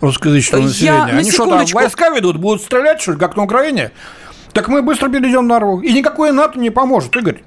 русскоязычного 0.00 0.62
населения. 0.62 1.06
Я 1.08 1.18
Они 1.18 1.30
что 1.30 1.46
там, 1.46 1.64
войска 1.72 2.10
ведут, 2.10 2.36
будут 2.36 2.62
стрелять, 2.62 3.00
что 3.00 3.12
ли, 3.12 3.18
как 3.18 3.36
на 3.36 3.44
Украине? 3.44 3.92
Так 4.52 4.68
мы 4.68 4.82
быстро 4.82 5.08
перейдем 5.08 5.40
в 5.40 5.48
Нарву. 5.48 5.80
И 5.80 5.92
никакое 5.92 6.32
НАТО 6.32 6.58
не 6.58 6.70
поможет, 6.70 7.16
Игорь. 7.16 7.42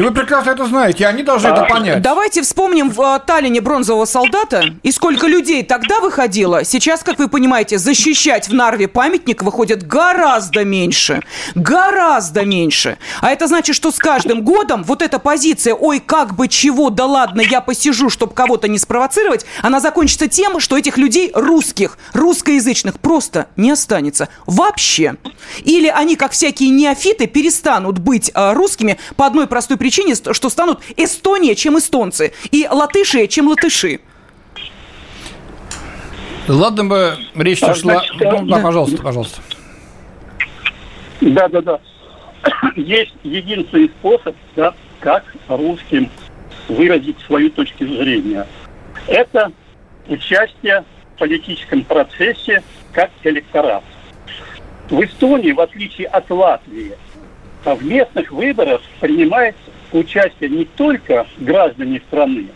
Вы 0.00 0.12
прекрасно 0.12 0.52
это 0.52 0.64
знаете, 0.64 1.06
они 1.06 1.22
должны 1.22 1.48
а, 1.48 1.52
это 1.52 1.64
понять. 1.66 2.00
Давайте 2.00 2.40
вспомним 2.40 2.88
в 2.88 3.00
э, 3.02 3.20
Таллине 3.26 3.60
бронзового 3.60 4.06
солдата 4.06 4.64
и 4.82 4.92
сколько 4.92 5.26
людей 5.26 5.62
тогда 5.62 6.00
выходило. 6.00 6.64
Сейчас, 6.64 7.02
как 7.02 7.18
вы 7.18 7.28
понимаете, 7.28 7.76
защищать 7.76 8.48
в 8.48 8.54
Нарве 8.54 8.88
памятник 8.88 9.42
выходит 9.42 9.86
гораздо 9.86 10.64
меньше. 10.64 11.22
Гораздо 11.54 12.46
меньше. 12.46 12.96
А 13.20 13.30
это 13.30 13.46
значит, 13.46 13.76
что 13.76 13.90
с 13.90 13.98
каждым 13.98 14.42
годом 14.42 14.84
вот 14.84 15.02
эта 15.02 15.18
позиция 15.18 15.74
«Ой, 15.74 16.00
как 16.00 16.34
бы 16.34 16.48
чего, 16.48 16.88
да 16.88 17.04
ладно, 17.04 17.42
я 17.42 17.60
посижу, 17.60 18.08
чтобы 18.08 18.32
кого-то 18.32 18.68
не 18.68 18.78
спровоцировать», 18.78 19.44
она 19.60 19.80
закончится 19.80 20.28
тем, 20.28 20.60
что 20.60 20.78
этих 20.78 20.96
людей 20.96 21.30
русских, 21.34 21.98
русскоязычных 22.14 23.00
просто 23.00 23.48
не 23.56 23.70
останется. 23.70 24.30
Вообще. 24.46 25.16
Или 25.62 25.88
они, 25.88 26.16
как 26.16 26.32
всякие 26.32 26.70
неофиты, 26.70 27.26
перестанут 27.26 27.98
быть 27.98 28.30
э, 28.34 28.52
русскими 28.54 28.96
по 29.16 29.26
одной 29.26 29.46
простой 29.46 29.76
причине, 29.76 29.89
что 29.90 30.48
станут 30.48 30.80
Эстония, 30.96 31.54
чем 31.54 31.78
эстонцы, 31.78 32.32
и 32.50 32.66
латыши, 32.70 33.26
чем 33.26 33.48
латыши. 33.48 34.00
Ладно 36.48 36.84
бы 36.84 37.16
речь 37.36 37.62
а, 37.62 37.74
шла... 37.74 37.94
Значит, 37.94 38.14
ну, 38.18 38.46
да, 38.46 38.58
пожалуйста, 38.58 39.02
пожалуйста. 39.02 39.40
Да, 41.20 41.48
да, 41.48 41.60
да. 41.60 41.80
Есть 42.76 43.14
единственный 43.22 43.88
способ, 43.88 44.34
да, 44.56 44.74
как 45.00 45.24
русским 45.48 46.10
выразить 46.68 47.16
свою 47.26 47.50
точку 47.50 47.86
зрения. 47.86 48.46
Это 49.06 49.52
участие 50.08 50.84
в 51.14 51.18
политическом 51.18 51.84
процессе 51.84 52.62
как 52.92 53.10
электорат. 53.24 53.84
В 54.88 55.04
Эстонии, 55.04 55.52
в 55.52 55.60
отличие 55.60 56.08
от 56.08 56.28
Латвии, 56.30 56.94
в 57.64 57.84
местных 57.84 58.32
выборах 58.32 58.80
принимает 59.00 59.54
участие 59.92 60.50
не 60.50 60.64
только 60.64 61.26
граждане 61.38 62.00
страны, 62.08 62.46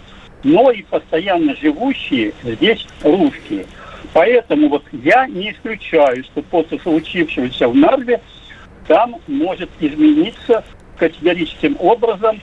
но 0.43 0.71
и 0.71 0.83
постоянно 0.83 1.57
живущие 1.57 2.33
здесь 2.43 2.87
русские. 3.03 3.67
Поэтому 4.13 4.69
вот 4.69 4.85
я 4.93 5.27
не 5.27 5.51
исключаю, 5.51 6.23
что 6.25 6.43
после 6.43 6.79
случившегося 6.79 7.69
в 7.69 7.75
Нарве 7.75 8.21
там 8.87 9.17
может 9.27 9.71
измениться 9.81 10.65
категорическим 10.99 11.77
образом 11.81 12.41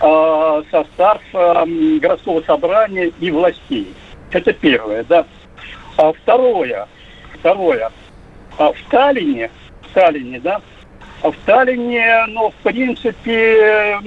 э, 0.00 0.62
состав 0.70 1.20
э, 1.32 1.98
городского 2.00 2.42
собрания 2.42 3.10
и 3.20 3.30
властей. 3.30 3.88
Это 4.30 4.52
первое, 4.52 5.04
да. 5.04 5.26
А 5.96 6.12
второе, 6.12 6.86
второе. 7.40 7.90
А 8.58 8.72
в 8.72 8.78
Сталине, 8.86 9.50
в 9.82 9.90
Сталине, 9.90 10.38
да, 10.40 10.60
в 11.22 11.34
Сталине, 11.42 12.26
ну, 12.28 12.50
в 12.50 12.54
принципе, 12.62 13.98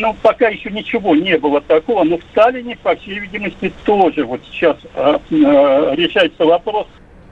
ну, 0.00 0.14
пока 0.22 0.48
еще 0.48 0.70
ничего 0.70 1.14
не 1.14 1.38
было 1.38 1.60
такого, 1.60 2.04
но 2.04 2.18
в 2.18 2.22
Сталине, 2.32 2.76
по 2.82 2.94
всей 2.96 3.20
видимости, 3.20 3.72
тоже 3.84 4.24
вот 4.24 4.40
сейчас 4.50 4.76
э, 4.94 5.18
э, 5.30 5.94
решается 5.96 6.44
вопрос, 6.44 6.86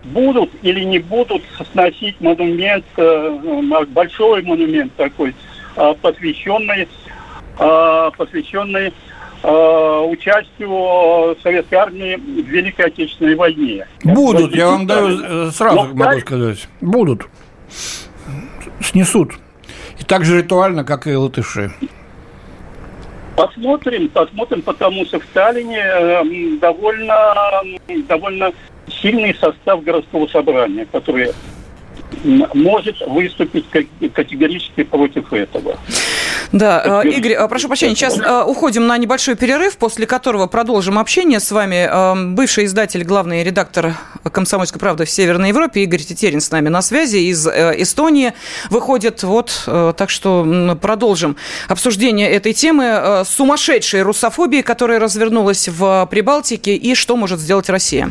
будут 0.05 0.51
или 0.62 0.85
не 0.85 0.99
будут 0.99 1.42
сносить 1.72 2.20
монумент, 2.20 2.85
э, 2.96 3.85
большой 3.88 4.42
монумент 4.42 4.94
такой, 4.96 5.35
э, 5.77 5.94
посвященный, 6.01 6.88
э, 7.59 8.11
посвященный 8.16 8.92
участию 9.42 11.37
советской 11.42 11.75
армии 11.75 12.16
в 12.16 12.46
Великой 12.49 12.87
Отечественной 12.87 13.37
войне. 13.37 13.87
Будут, 14.03 14.57
я 14.57 14.70
вам 14.70 14.87
даю 14.88 15.53
сразу 15.53 15.85
но, 15.85 15.94
могу 15.94 16.18
сказать. 16.20 16.68
Будут 16.81 17.29
снесут. 18.80 19.32
И 19.98 20.04
так 20.04 20.24
же 20.24 20.38
ритуально, 20.38 20.84
как 20.84 21.06
и 21.06 21.14
латыши. 21.14 21.72
Посмотрим, 23.36 24.08
посмотрим, 24.08 24.62
потому 24.62 25.04
что 25.04 25.20
в 25.20 25.24
Сталине 25.24 25.78
эм, 25.78 26.58
довольно, 26.58 27.34
довольно 28.08 28.52
сильный 28.88 29.34
состав 29.34 29.82
городского 29.82 30.26
собрания, 30.28 30.86
который 30.90 31.32
может 32.24 33.00
выступить 33.06 33.66
категорически 34.12 34.84
против 34.84 35.32
этого. 35.32 35.78
Да, 36.52 37.02
э, 37.04 37.08
Игорь, 37.08 37.32
э, 37.32 37.48
прошу 37.48 37.68
прощения, 37.68 37.94
сейчас 37.94 38.18
э, 38.18 38.42
уходим 38.44 38.86
на 38.86 38.96
небольшой 38.98 39.34
перерыв, 39.36 39.76
после 39.76 40.06
которого 40.06 40.46
продолжим 40.46 40.98
общение 40.98 41.40
с 41.40 41.50
вами. 41.50 42.34
Бывший 42.34 42.66
издатель, 42.66 43.04
главный 43.04 43.42
редактор 43.42 43.94
«Комсомольской 44.30 44.80
правды» 44.80 45.04
в 45.04 45.10
Северной 45.10 45.48
Европе 45.48 45.82
Игорь 45.82 46.00
Тетерин 46.00 46.40
с 46.40 46.50
нами 46.50 46.68
на 46.68 46.82
связи 46.82 47.16
из 47.16 47.46
Эстонии 47.46 48.32
выходит. 48.70 49.22
Вот, 49.22 49.62
так 49.66 50.10
что 50.10 50.76
продолжим 50.80 51.36
обсуждение 51.68 52.30
этой 52.30 52.52
темы. 52.52 53.22
Сумасшедшей 53.24 54.02
русофобии, 54.02 54.62
которая 54.62 54.98
развернулась 54.98 55.68
в 55.68 56.06
Прибалтике, 56.10 56.74
и 56.76 56.94
что 56.94 57.16
может 57.16 57.40
сделать 57.40 57.68
Россия. 57.68 58.10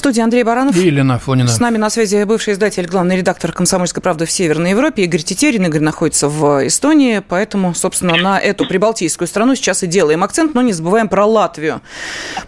студии 0.00 0.22
Андрей 0.22 0.42
Баранов. 0.42 0.76
И 0.76 0.86
Елена 0.86 1.18
Фонина. 1.18 1.48
С 1.48 1.60
нами 1.60 1.76
на 1.76 1.90
связи 1.90 2.24
бывший 2.24 2.54
издатель, 2.54 2.86
главный 2.86 3.18
редактор 3.18 3.52
«Комсомольской 3.52 4.02
правды» 4.02 4.24
в 4.24 4.30
Северной 4.30 4.70
Европе 4.70 5.04
Игорь 5.04 5.22
Тетерин. 5.22 5.66
Игорь 5.66 5.82
находится 5.82 6.28
в 6.28 6.66
Эстонии, 6.66 7.22
поэтому, 7.26 7.74
собственно, 7.74 8.16
на 8.16 8.40
эту 8.40 8.66
прибалтийскую 8.66 9.28
страну 9.28 9.54
сейчас 9.54 9.82
и 9.82 9.86
делаем 9.86 10.24
акцент, 10.24 10.54
но 10.54 10.62
не 10.62 10.72
забываем 10.72 11.08
про 11.08 11.26
Латвию. 11.26 11.82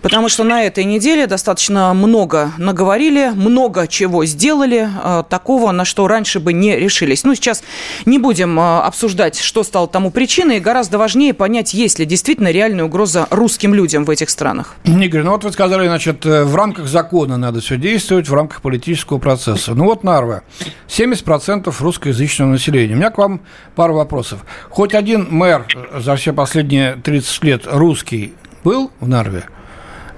Потому 0.00 0.30
что 0.30 0.44
на 0.44 0.62
этой 0.62 0.84
неделе 0.84 1.26
достаточно 1.26 1.92
много 1.92 2.52
наговорили, 2.56 3.32
много 3.34 3.86
чего 3.86 4.24
сделали, 4.24 4.88
э, 5.04 5.24
такого, 5.28 5.72
на 5.72 5.84
что 5.84 6.08
раньше 6.08 6.40
бы 6.40 6.54
не 6.54 6.78
решились. 6.78 7.22
Ну, 7.22 7.34
сейчас 7.34 7.62
не 8.06 8.18
будем 8.18 8.58
э, 8.58 8.78
обсуждать, 8.80 9.38
что 9.38 9.62
стало 9.62 9.88
тому 9.88 10.10
причиной, 10.10 10.58
гораздо 10.58 10.96
важнее 10.96 11.34
понять, 11.34 11.74
есть 11.74 11.98
ли 11.98 12.06
действительно 12.06 12.50
реальная 12.50 12.86
угроза 12.86 13.26
русским 13.30 13.74
людям 13.74 14.06
в 14.06 14.10
этих 14.10 14.30
странах. 14.30 14.76
Игорь, 14.84 15.22
ну 15.22 15.32
вот 15.32 15.44
вы 15.44 15.52
сказали, 15.52 15.86
значит, 15.86 16.24
э, 16.24 16.44
в 16.44 16.56
рамках 16.56 16.86
закона 16.86 17.41
надо 17.42 17.60
все 17.60 17.76
действовать 17.76 18.28
в 18.28 18.34
рамках 18.34 18.62
политического 18.62 19.18
процесса. 19.18 19.74
Ну 19.74 19.84
вот 19.84 20.04
Нарва. 20.04 20.42
70% 20.88 21.74
русскоязычного 21.80 22.48
населения. 22.48 22.94
У 22.94 22.96
меня 22.96 23.10
к 23.10 23.18
вам 23.18 23.42
пару 23.74 23.94
вопросов. 23.94 24.44
Хоть 24.70 24.94
один 24.94 25.28
мэр 25.30 25.66
за 25.94 26.16
все 26.16 26.32
последние 26.32 26.96
30 26.96 27.44
лет 27.44 27.62
русский 27.66 28.34
был 28.64 28.90
в 29.00 29.08
Нарве? 29.08 29.44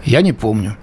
Я 0.04 0.20
не 0.20 0.32
помню. 0.32 0.76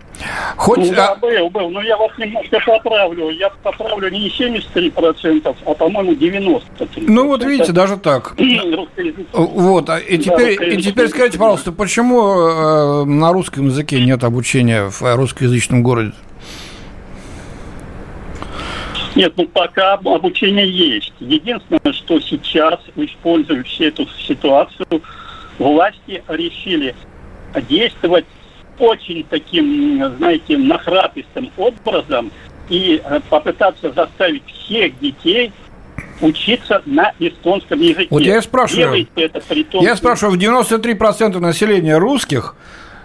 Хоть... 0.55 0.79
Ну, 0.79 0.93
да, 0.93 1.15
был, 1.15 1.49
был. 1.49 1.69
Но 1.69 1.81
я 1.81 1.97
вас 1.97 2.11
немножко 2.17 2.59
поправлю. 2.65 3.29
Я 3.29 3.49
поправлю 3.63 4.09
не 4.09 4.29
73%, 4.29 5.55
а, 5.65 5.73
по-моему, 5.73 6.13
93%. 6.13 6.61
Ну, 6.97 7.27
вот 7.27 7.43
видите, 7.43 7.71
даже 7.71 7.97
так. 7.97 8.35
вот. 9.33 9.89
А, 9.89 9.97
и 9.97 10.17
теперь, 10.17 10.57
да, 10.57 10.65
и 10.65 10.77
теперь 10.81 11.07
скажите, 11.09 11.37
пожалуйста, 11.37 11.71
почему 11.71 12.21
э, 12.21 13.05
на 13.05 13.31
русском 13.33 13.67
языке 13.67 14.03
нет 14.03 14.23
обучения 14.23 14.89
в 14.89 15.01
русскоязычном 15.15 15.83
городе? 15.83 16.13
Нет, 19.15 19.33
ну 19.35 19.45
пока 19.47 19.93
обучение 19.93 20.69
есть. 20.69 21.13
Единственное, 21.19 21.93
что 21.93 22.19
сейчас, 22.19 22.79
используя 22.95 23.63
всю 23.63 23.85
эту 23.85 24.07
ситуацию, 24.27 25.01
власти 25.59 26.23
решили 26.27 26.95
действовать 27.69 28.25
очень 28.79 29.25
таким, 29.29 30.15
знаете, 30.17 30.57
нахрапистым 30.57 31.51
образом 31.57 32.31
и 32.69 33.01
э, 33.03 33.19
попытаться 33.29 33.91
заставить 33.91 34.43
всех 34.45 34.97
детей 34.99 35.51
учиться 36.21 36.81
на 36.85 37.13
эстонском 37.19 37.79
языке. 37.79 38.07
Вот 38.09 38.21
я 38.21 38.41
спрашиваю, 38.41 39.07
это 39.15 39.41
при 39.41 39.63
том, 39.63 39.83
я 39.83 39.95
спрашиваю, 39.95 40.37
в 40.37 40.41
93% 40.41 41.39
населения 41.39 41.97
русских 41.97 42.55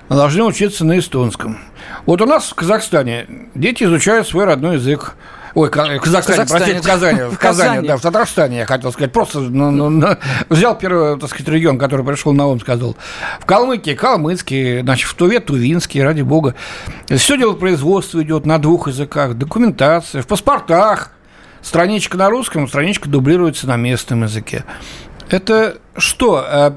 должны 0.09 0.45
учиться 0.45 0.85
на 0.85 0.99
эстонском. 0.99 1.59
Вот 2.05 2.21
у 2.23 2.27
нас 2.27 2.51
в 2.51 2.55
Казахстане 2.55 3.27
дети 3.55 3.85
изучают 3.85 4.29
свой 4.29 4.45
родной 4.45 4.75
язык. 4.75 5.17
Ой, 5.57 5.71
Казахстане, 5.71 6.45
простите, 6.47 6.83
в 6.83 6.85
Казани, 6.85 7.21
в 7.31 7.39
Казани, 7.39 7.89
да, 7.89 7.97
в 7.97 8.03
Татарстане, 8.03 8.59
я 8.59 8.67
хотел 8.67 8.93
сказать. 8.93 9.11
Просто 9.11 9.41
ну, 9.41 9.71
ну, 9.71 9.89
ну, 9.89 10.09
взял 10.51 10.77
первый, 10.77 11.19
так 11.19 11.31
сказать, 11.31 11.49
регион, 11.49 11.79
который 11.79 12.05
пришел 12.05 12.35
на 12.35 12.47
ум, 12.47 12.61
сказал. 12.61 12.95
В 13.41 13.47
Калмыкии 13.47 13.95
калмыцкий, 13.95 14.83
значит, 14.83 15.09
в 15.09 15.15
Туве 15.15 15.41
тувинский, 15.41 16.03
ради 16.03 16.21
бога. 16.21 16.55
Все 17.09 17.39
дело 17.39 17.55
производства 17.55 18.23
идет 18.23 18.45
на 18.45 18.59
двух 18.59 18.89
языках, 18.89 19.33
документация, 19.33 20.21
в 20.21 20.27
паспортах. 20.27 21.13
Страничка 21.63 22.19
на 22.19 22.29
русском, 22.29 22.69
страничка 22.69 23.09
дублируется 23.09 23.67
на 23.67 23.77
местном 23.77 24.25
языке. 24.25 24.63
Это 25.31 25.79
что, 25.97 26.45
э, 26.49 26.70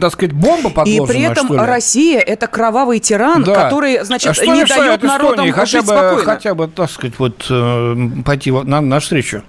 так 0.00 0.12
сказать, 0.12 0.32
бомба 0.32 0.70
подложена, 0.70 1.04
И 1.04 1.06
при 1.06 1.20
этом 1.22 1.52
Россия– 1.52 2.18
это 2.26 2.46
кровавый 2.46 2.98
тиран, 2.98 3.44
да. 3.44 3.54
который, 3.54 4.04
значит, 4.04 4.34
что 4.34 4.46
не 4.46 4.64
дает 4.64 5.02
народам 5.02 5.50
хотя 5.52 5.66
жить 5.66 5.86
бы, 5.86 5.92
спокойно. 5.92 6.24
Хотя 6.24 6.54
бы, 6.54 6.68
так 6.68 6.90
сказать, 6.90 7.18
вот 7.18 7.46
э, 7.48 7.96
пойти 8.24 8.50
на, 8.50 8.80
на 8.80 9.00
встречу. 9.00 9.42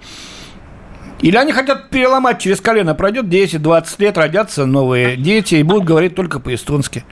Или 1.22 1.36
они 1.36 1.52
хотят 1.52 1.90
переломать 1.90 2.38
через 2.38 2.60
колено. 2.60 2.94
Пройдет 2.94 3.26
10-20 3.26 3.84
лет, 3.98 4.16
родятся 4.16 4.64
новые 4.64 5.16
дети 5.16 5.56
и 5.56 5.62
будут 5.62 5.84
говорить 5.84 6.14
только 6.14 6.40
по-эстонски. 6.40 7.04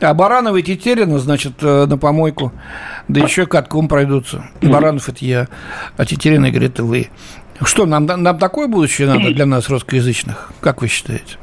А 0.00 0.14
Баранов 0.14 0.56
и 0.56 0.62
Тетерина, 0.62 1.18
значит, 1.18 1.54
э, 1.60 1.86
на 1.86 1.96
помойку. 1.96 2.52
Да 3.08 3.20
еще 3.20 3.46
катком 3.46 3.88
пройдутся. 3.88 4.44
Баранов– 4.60 5.08
это 5.08 5.24
я, 5.24 5.48
а 5.96 6.04
Тетерина 6.04 6.50
говорит, 6.50 6.80
вы. 6.80 7.08
Что, 7.64 7.86
нам, 7.86 8.06
нам 8.06 8.38
такое 8.38 8.68
будущее 8.68 9.08
надо 9.08 9.30
для 9.34 9.46
нас, 9.46 9.68
русскоязычных? 9.68 10.52
Как 10.60 10.82
вы 10.82 10.88
считаете? 10.88 11.36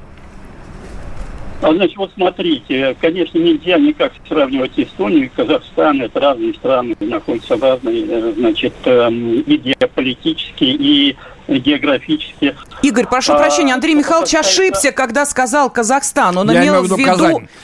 А, 1.62 1.74
значит, 1.74 1.98
вот 1.98 2.12
смотрите, 2.16 2.96
конечно, 3.02 3.38
нельзя 3.38 3.78
никак 3.78 4.14
сравнивать 4.28 4.72
Эстонию 4.78 5.26
и 5.26 5.28
Казахстан. 5.28 6.02
Это 6.02 6.20
разные 6.20 6.54
страны, 6.54 6.96
находятся 7.02 7.58
в 7.58 7.64
разные, 7.64 8.06
э, 8.08 8.34
значит, 8.38 8.74
эм, 8.86 9.42
и 9.42 9.58
геополитические, 9.58 10.72
и 10.72 11.18
географически. 11.58 12.56
Игорь, 12.82 13.08
прошу 13.08 13.34
а, 13.34 13.38
прощения, 13.38 13.74
Андрей 13.74 13.96
Михайлович 13.96 14.36
ошибся, 14.36 14.92
когда 14.92 15.26
сказал 15.26 15.70
Казахстан. 15.70 16.38
Он 16.38 16.52
Я 16.52 16.62
имел 16.64 16.82
в 16.82 16.86
виду 16.86 16.98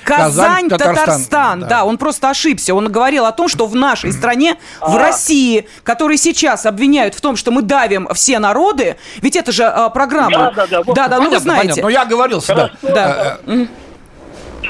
Казань, 0.03 0.69
Татарстан. 0.69 0.95
Татарстан. 0.95 1.59
Да. 1.61 1.67
да, 1.67 1.85
он 1.85 1.97
просто 1.97 2.29
ошибся. 2.29 2.73
Он 2.73 2.91
говорил 2.91 3.25
о 3.25 3.31
том, 3.31 3.47
что 3.47 3.67
в 3.67 3.75
нашей 3.75 4.11
стране, 4.11 4.57
а. 4.79 4.89
в 4.89 4.97
России, 4.97 5.67
которые 5.83 6.17
сейчас 6.17 6.65
обвиняют 6.65 7.15
в 7.15 7.21
том, 7.21 7.35
что 7.35 7.51
мы 7.51 7.61
давим 7.61 8.07
все 8.13 8.39
народы, 8.39 8.97
ведь 9.21 9.35
это 9.35 9.51
же 9.51 9.63
а, 9.63 9.89
программа. 9.89 10.31
Да, 10.37 10.51
да, 10.51 10.67
да. 10.67 10.83
Вот, 10.83 10.95
да, 10.95 11.07
да 11.07 11.19
ну 11.19 11.29
вы 11.29 11.39
знаете. 11.39 11.69
Понятно, 11.69 11.83
но 11.83 11.89
я 11.89 12.05
говорил 12.05 12.39
всегда. 12.39 12.71
Да. 12.81 13.39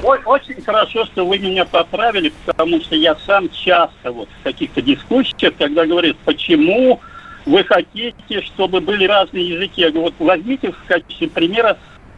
Очень 0.03 0.61
хорошо, 0.63 1.05
что 1.05 1.25
вы 1.25 1.39
меня 1.39 1.65
поправили, 1.65 2.31
потому 2.45 2.79
что 2.81 2.95
я 2.95 3.15
сам 3.25 3.49
часто 3.49 4.11
вот 4.11 4.27
в 4.39 4.43
каких-то 4.43 4.81
дискуссиях, 4.81 5.53
когда 5.57 5.85
говорят, 5.85 6.17
почему 6.25 6.99
вы 7.45 7.63
хотите, 7.63 8.41
чтобы 8.41 8.81
были 8.81 9.05
разные 9.05 9.49
языки. 9.49 9.81
Я 9.81 9.91
говорю, 9.91 10.13
вот 10.17 10.27
возьмите 10.27 10.71
в 10.71 10.83
качестве 10.87 11.27
примера 11.29 11.77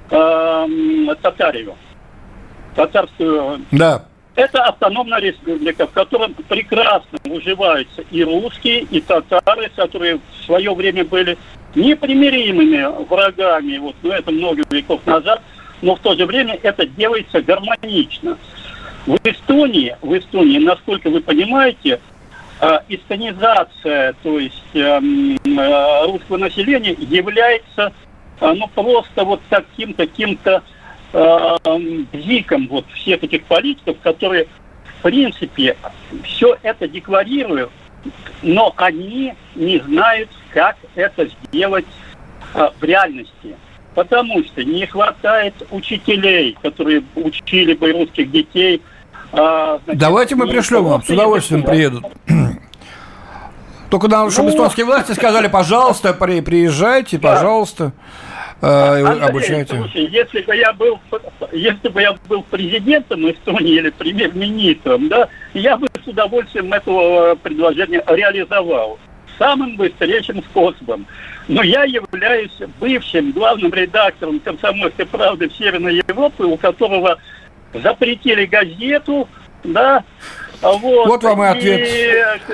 э, 0.10 1.16
Татарию. 1.22 1.76
Татарскую. 2.76 3.62
Да. 3.72 4.06
Это 4.36 4.64
автономная 4.66 5.20
республика, 5.20 5.88
в 5.88 5.92
которой 5.92 6.30
прекрасно 6.48 7.18
уживаются 7.26 8.04
и 8.12 8.24
русские, 8.24 8.82
и 8.82 9.02
татары, 9.02 9.72
которые 9.76 10.18
в 10.18 10.46
свое 10.46 10.76
время 10.76 11.04
были 11.04 11.40
непримиримыми 11.74 13.06
врагами, 13.10 13.78
вот, 13.78 13.96
ну, 14.04 14.12
это 14.12 14.30
много 14.32 14.64
веков 14.70 15.04
назад, 15.08 15.42
но 15.82 15.96
в 15.96 16.00
то 16.02 16.16
же 16.16 16.28
время 16.28 16.60
это 16.62 16.86
делается 16.86 17.42
гармонично. 17.42 18.38
В 19.08 19.18
Эстонии, 19.24 19.98
в 20.04 20.16
Эстонии, 20.16 20.60
насколько 20.60 21.10
вы 21.10 21.22
понимаете, 21.22 22.00
эстонизация, 22.90 24.16
то 24.24 24.40
есть 24.40 24.64
эм, 24.74 25.38
э, 25.46 26.06
русского 26.06 26.38
населения 26.38 26.94
является 26.94 27.94
э, 28.40 28.54
ну 28.54 28.68
просто 28.74 29.24
вот 29.24 29.42
таким 29.50 29.94
каким-то 29.94 30.64
бзиком 32.12 32.68
вот 32.68 32.86
всех 32.94 33.24
этих 33.24 33.44
политиков, 33.46 33.98
которые 34.04 34.46
в 35.00 35.04
принципе 35.04 35.78
все 36.24 36.58
это 36.64 36.88
декларируют, 36.88 37.72
но 38.42 38.74
они 38.76 39.34
не 39.56 39.80
знают, 39.80 40.30
как 40.54 40.76
это 40.96 41.30
сделать 41.44 41.86
э, 42.54 42.70
в 42.80 42.84
реальности. 42.84 43.56
Потому 43.96 44.44
что 44.44 44.64
не 44.64 44.86
хватает 44.86 45.56
учителей, 45.72 46.58
которые 46.62 47.04
учили 47.16 47.74
бы 47.74 47.92
русских 47.94 48.32
детей– 48.32 48.82
значит, 49.32 49.98
Давайте 50.00 50.36
мы 50.36 50.48
пришлем 50.48 50.86
вам, 50.86 51.04
с 51.04 51.10
удовольствием 51.10 51.64
приедут. 51.64 52.06
Только 53.90 54.08
нам, 54.08 54.30
чтобы 54.32 54.50
ну, 54.50 54.56
эстонские 54.56 54.86
власти 54.86 55.14
сказали, 55.14 55.48
пожалуйста, 55.48 56.14
приезжайте, 56.14 57.20
пожалуйста. 57.20 57.94
э, 58.62 59.04
Андрей, 59.06 59.30
обучаете? 59.30 59.78
Слушай, 59.78 60.08
если 60.08 60.42
бы 60.42 60.56
я 60.56 60.74
был, 60.74 61.00
если 61.54 61.88
бы 61.88 62.02
я 62.02 62.16
был 62.28 62.44
президентом 62.44 63.30
Эстонии 63.30 63.76
или 63.76 63.90
премьер-министром, 63.92 65.08
да, 65.08 65.30
я 65.54 65.78
бы 65.78 65.88
с 66.04 66.08
удовольствием 66.08 66.74
этого 66.74 67.36
предложения 67.36 68.04
реализовал 68.08 69.00
самым 69.38 69.76
быстрейшим 69.76 70.44
способом. 70.44 71.06
Но 71.48 71.64
я 71.64 71.84
являюсь 71.84 72.58
бывшим 72.80 73.32
главным 73.32 73.74
редактором 73.74 74.40
«Комсомольской 74.40 75.06
правды» 75.06 75.48
в 75.48 75.56
Северной 75.56 75.96
Европе, 75.96 76.44
у 76.44 76.58
которого 76.58 77.18
запретили 77.74 78.46
газету, 78.46 79.28
да, 79.64 80.04
вот, 80.62 81.08
вот 81.08 81.24
вам 81.24 81.44
и 81.44 81.48
ответ. 81.48 81.90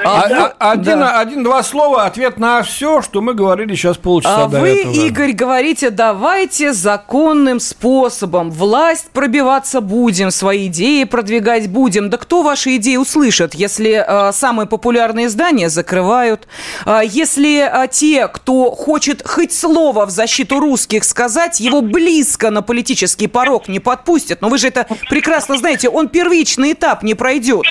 А, 0.03 0.27
да, 0.27 0.53
а, 0.59 0.71
один, 0.71 0.99
да. 0.99 1.19
один-два 1.19 1.63
слова, 1.63 2.03
ответ 2.05 2.37
на 2.37 2.61
все, 2.63 3.01
что 3.01 3.21
мы 3.21 3.33
говорили 3.33 3.75
сейчас 3.75 3.97
полчаса 3.97 4.45
а 4.45 4.47
до 4.47 4.59
вы, 4.59 4.81
этого. 4.81 4.93
Игорь, 4.93 5.31
говорите, 5.31 5.89
давайте 5.89 6.73
законным 6.73 7.59
способом 7.59 8.51
власть 8.51 9.09
пробиваться 9.11 9.79
будем, 9.79 10.31
свои 10.31 10.67
идеи 10.67 11.05
продвигать 11.05 11.69
будем. 11.69 12.09
Да 12.09 12.17
кто 12.17 12.43
ваши 12.43 12.75
идеи 12.75 12.97
услышит, 12.97 13.55
если 13.55 14.03
э, 14.05 14.31
самые 14.33 14.67
популярные 14.67 15.27
издания 15.27 15.69
закрывают, 15.69 16.47
э, 16.85 17.01
если 17.05 17.59
э, 17.59 17.87
те, 17.87 18.27
кто 18.27 18.71
хочет 18.71 19.25
хоть 19.25 19.53
слово 19.53 20.05
в 20.05 20.09
защиту 20.09 20.59
русских 20.59 21.05
сказать, 21.05 21.61
его 21.61 21.81
близко 21.81 22.49
на 22.49 22.61
политический 22.61 23.27
порог 23.27 23.69
не 23.69 23.79
подпустят. 23.79 24.41
Но 24.41 24.49
вы 24.49 24.57
же 24.57 24.67
это 24.67 24.87
прекрасно 25.09 25.57
знаете, 25.57 25.87
он 25.87 26.09
первичный 26.09 26.73
этап 26.73 27.03
не 27.03 27.13
пройдет 27.13 27.63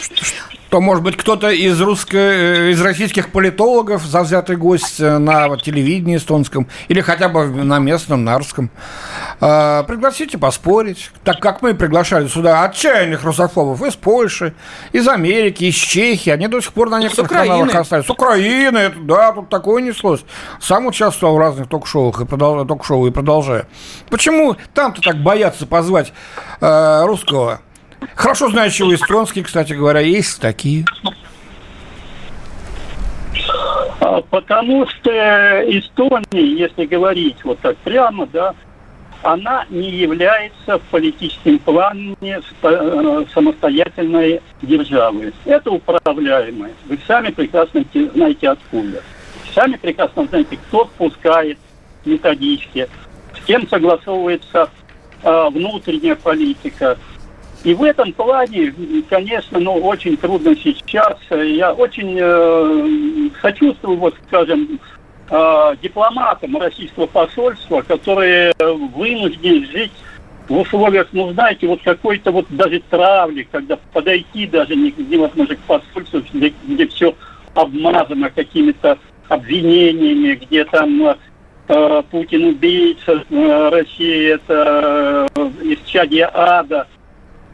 то, 0.73 0.81
может 0.81 1.05
быть, 1.05 1.19
кто-то 1.19 1.51
из, 1.51 1.79
русско... 1.83 2.17
Э, 2.17 2.71
из 2.71 2.81
российских 2.81 3.31
политологов, 3.31 4.03
завзятый 4.07 4.57
гость 4.57 5.01
э, 5.01 5.19
на 5.19 5.55
телевидении 5.59 6.17
эстонском, 6.17 6.67
или 6.89 7.03
хотя 7.03 7.29
бы 7.29 7.45
на 7.45 7.79
местном, 7.79 8.25
нарском, 8.25 8.71
э, 9.39 9.85
пригласите 9.87 10.39
поспорить, 10.39 11.11
так 11.25 11.41
как 11.41 11.61
мы 11.61 11.75
приглашали 11.75 12.27
сюда 12.27 12.65
отчаянных 12.65 13.23
русофобов 13.23 13.83
из 13.83 13.97
Польши, 13.97 14.55
из 14.93 15.07
Америки, 15.09 15.65
из 15.65 15.75
Чехии, 15.75 16.31
они 16.31 16.49
до 16.49 16.63
сих 16.63 16.73
пор 16.73 16.89
на 16.89 17.01
некоторых 17.01 17.31
каналах 17.31 17.75
остались. 17.75 18.07
С 18.07 18.11
Украины, 18.11 18.95
да, 19.03 19.33
тут 19.33 19.51
такое 19.51 19.83
неслось. 19.83 20.25
Сам 20.59 20.87
участвовал 20.87 21.37
в 21.37 21.39
разных 21.39 21.69
ток-шоу 21.69 22.19
и, 22.19 22.25
продол... 22.25 22.65
ток-шоу 22.65 23.07
и 23.07 23.11
продолжаю. 23.11 23.67
Почему 24.09 24.57
там-то 24.73 25.03
так 25.03 25.23
боятся 25.23 25.67
позвать 25.67 26.15
э, 26.63 27.05
русского 27.05 27.61
Хорошо 28.15 28.49
знающего 28.51 28.95
эстонский, 28.95 29.43
кстати 29.43 29.73
говоря, 29.73 30.01
есть 30.01 30.41
такие. 30.41 30.85
А, 34.01 34.21
потому 34.23 34.87
что 34.89 35.11
Эстония, 35.11 36.25
если 36.33 36.87
говорить 36.87 37.37
вот 37.45 37.59
так 37.61 37.77
прямо, 37.79 38.27
да, 38.27 38.55
она 39.23 39.65
не 39.71 39.91
является 39.91 40.79
в 40.79 40.83
политическом 40.91 41.59
плане 41.61 42.17
э, 42.63 43.25
самостоятельной 43.33 44.41
державой. 44.61 45.33
Это 45.45 45.71
управляемое. 45.71 46.73
Вы 46.87 46.99
сами 47.07 47.31
прекрасно 47.31 47.85
знаете 47.93 48.51
откуда. 48.51 49.03
Сами 49.55 49.77
прекрасно 49.77 50.27
знаете, 50.27 50.57
кто 50.69 50.87
впускает 50.87 51.59
методички, 52.05 52.89
с 53.41 53.45
кем 53.47 53.69
согласовывается 53.69 54.69
э, 55.23 55.49
внутренняя 55.51 56.17
политика, 56.17 56.99
и 57.65 57.75
в 57.75 57.83
этом 57.85 58.13
плане, 58.13 58.75
конечно, 59.09 59.61
ну, 59.61 59.75
очень 59.75 60.17
трудно 60.17 60.57
сейчас. 60.57 61.17
Я 61.31 61.73
очень 61.73 62.19
э, 62.21 63.31
сочувствую, 63.41 63.99
вот, 63.99 64.17
скажем, 64.27 64.81
э, 65.31 65.77
дипломатам 65.81 66.57
российского 66.57 67.07
посольства, 67.07 67.83
которые 67.83 68.53
вынуждены 68.59 69.65
жить 69.67 69.93
в 70.49 70.59
условиях, 70.59 71.07
ну, 71.13 71.33
знаете, 71.33 71.69
вот 71.69 71.81
какой-то 71.83 72.33
вот 72.33 72.47
даже 72.51 72.83
травли, 72.91 73.47
когда 73.51 73.79
подойти 73.93 74.47
даже 74.49 74.75
невозможно 74.75 75.55
к 75.55 75.61
посольству, 75.61 76.21
где, 76.35 76.53
где 76.65 76.89
все 76.89 77.15
обмазано 77.55 78.31
какими-то 78.31 78.99
обвинениями, 79.29 80.35
где 80.35 80.65
там 80.65 81.15
э, 81.69 82.03
Путин 82.11 82.45
убийца, 82.45 83.23
э, 83.31 83.69
Россия 83.71 84.35
это 84.35 85.29
э, 85.37 85.51
исчадие 85.63 86.29
ада– 86.33 86.89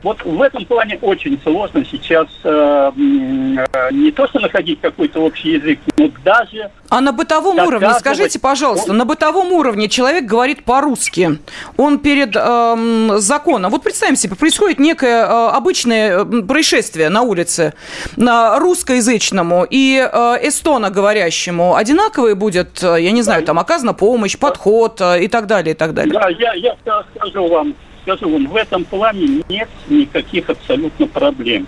вот 0.03 0.23
в 0.25 0.43
этом 0.43 0.65
плане 0.65 0.99
очень 1.03 1.41
сложно 1.43 1.85
сейчас 1.85 2.29
э, 2.45 2.91
э, 2.97 3.89
не 3.93 4.11
то 4.13 4.29
что 4.29 4.41
находить 4.41 4.81
какой-то 4.81 5.21
общий 5.21 5.53
язык, 5.53 5.81
но 5.97 6.09
даже... 6.25 6.71
А 6.89 7.01
на 7.01 7.13
бытовом 7.13 7.59
уровне, 7.59 7.93
скажите, 7.99 8.39
пожалуйста, 8.39 8.93
на 8.93 9.05
бытовом 9.05 9.53
уровне 9.53 9.89
человек 9.89 10.25
говорит 10.25 10.65
по-русски, 10.65 11.39
он 11.77 11.99
перед 11.99 12.37
э, 12.37 13.19
законом, 13.19 13.71
вот 13.71 13.83
представим 13.83 14.17
себе, 14.17 14.37
происходит 14.37 14.79
некое 14.79 15.25
э, 15.25 15.49
обычное 15.51 16.25
происшествие 16.25 17.09
на 17.09 17.23
улице, 17.23 17.75
на 18.17 18.59
русскоязычному 18.59 19.67
и 19.69 19.99
э, 19.99 20.49
эстоноговорящему 20.49 21.75
одинаковый 21.75 22.35
будет, 22.35 22.83
э, 22.83 22.97
я 23.01 23.11
не 23.11 23.23
знаю, 23.23 23.43
там 23.43 23.59
оказана 23.59 23.95
помощь, 23.95 24.39
подход 24.39 25.01
э, 25.01 25.25
и 25.25 25.29
так 25.29 25.47
далее, 25.47 25.75
и 25.75 25.77
так 25.77 25.93
далее. 25.93 26.13
Да, 26.13 26.29
я, 26.29 26.55
я 26.55 26.77
скажу 27.17 27.49
вам, 27.49 27.75
скажу 28.09 28.31
вам, 28.31 28.47
в 28.47 28.57
этом 28.57 28.85
плане 28.85 29.43
нет 29.49 29.69
никаких 29.89 30.49
абсолютно 30.49 31.07
проблем. 31.07 31.67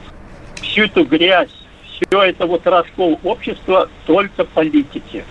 Всю 0.62 0.84
эту 0.84 1.05
грязь, 1.05 1.51
все 1.84 2.22
это 2.22 2.47
вот 2.47 2.66
раскол 2.66 3.20
общества 3.22 3.88
только 4.07 4.45
политики. 4.45 5.24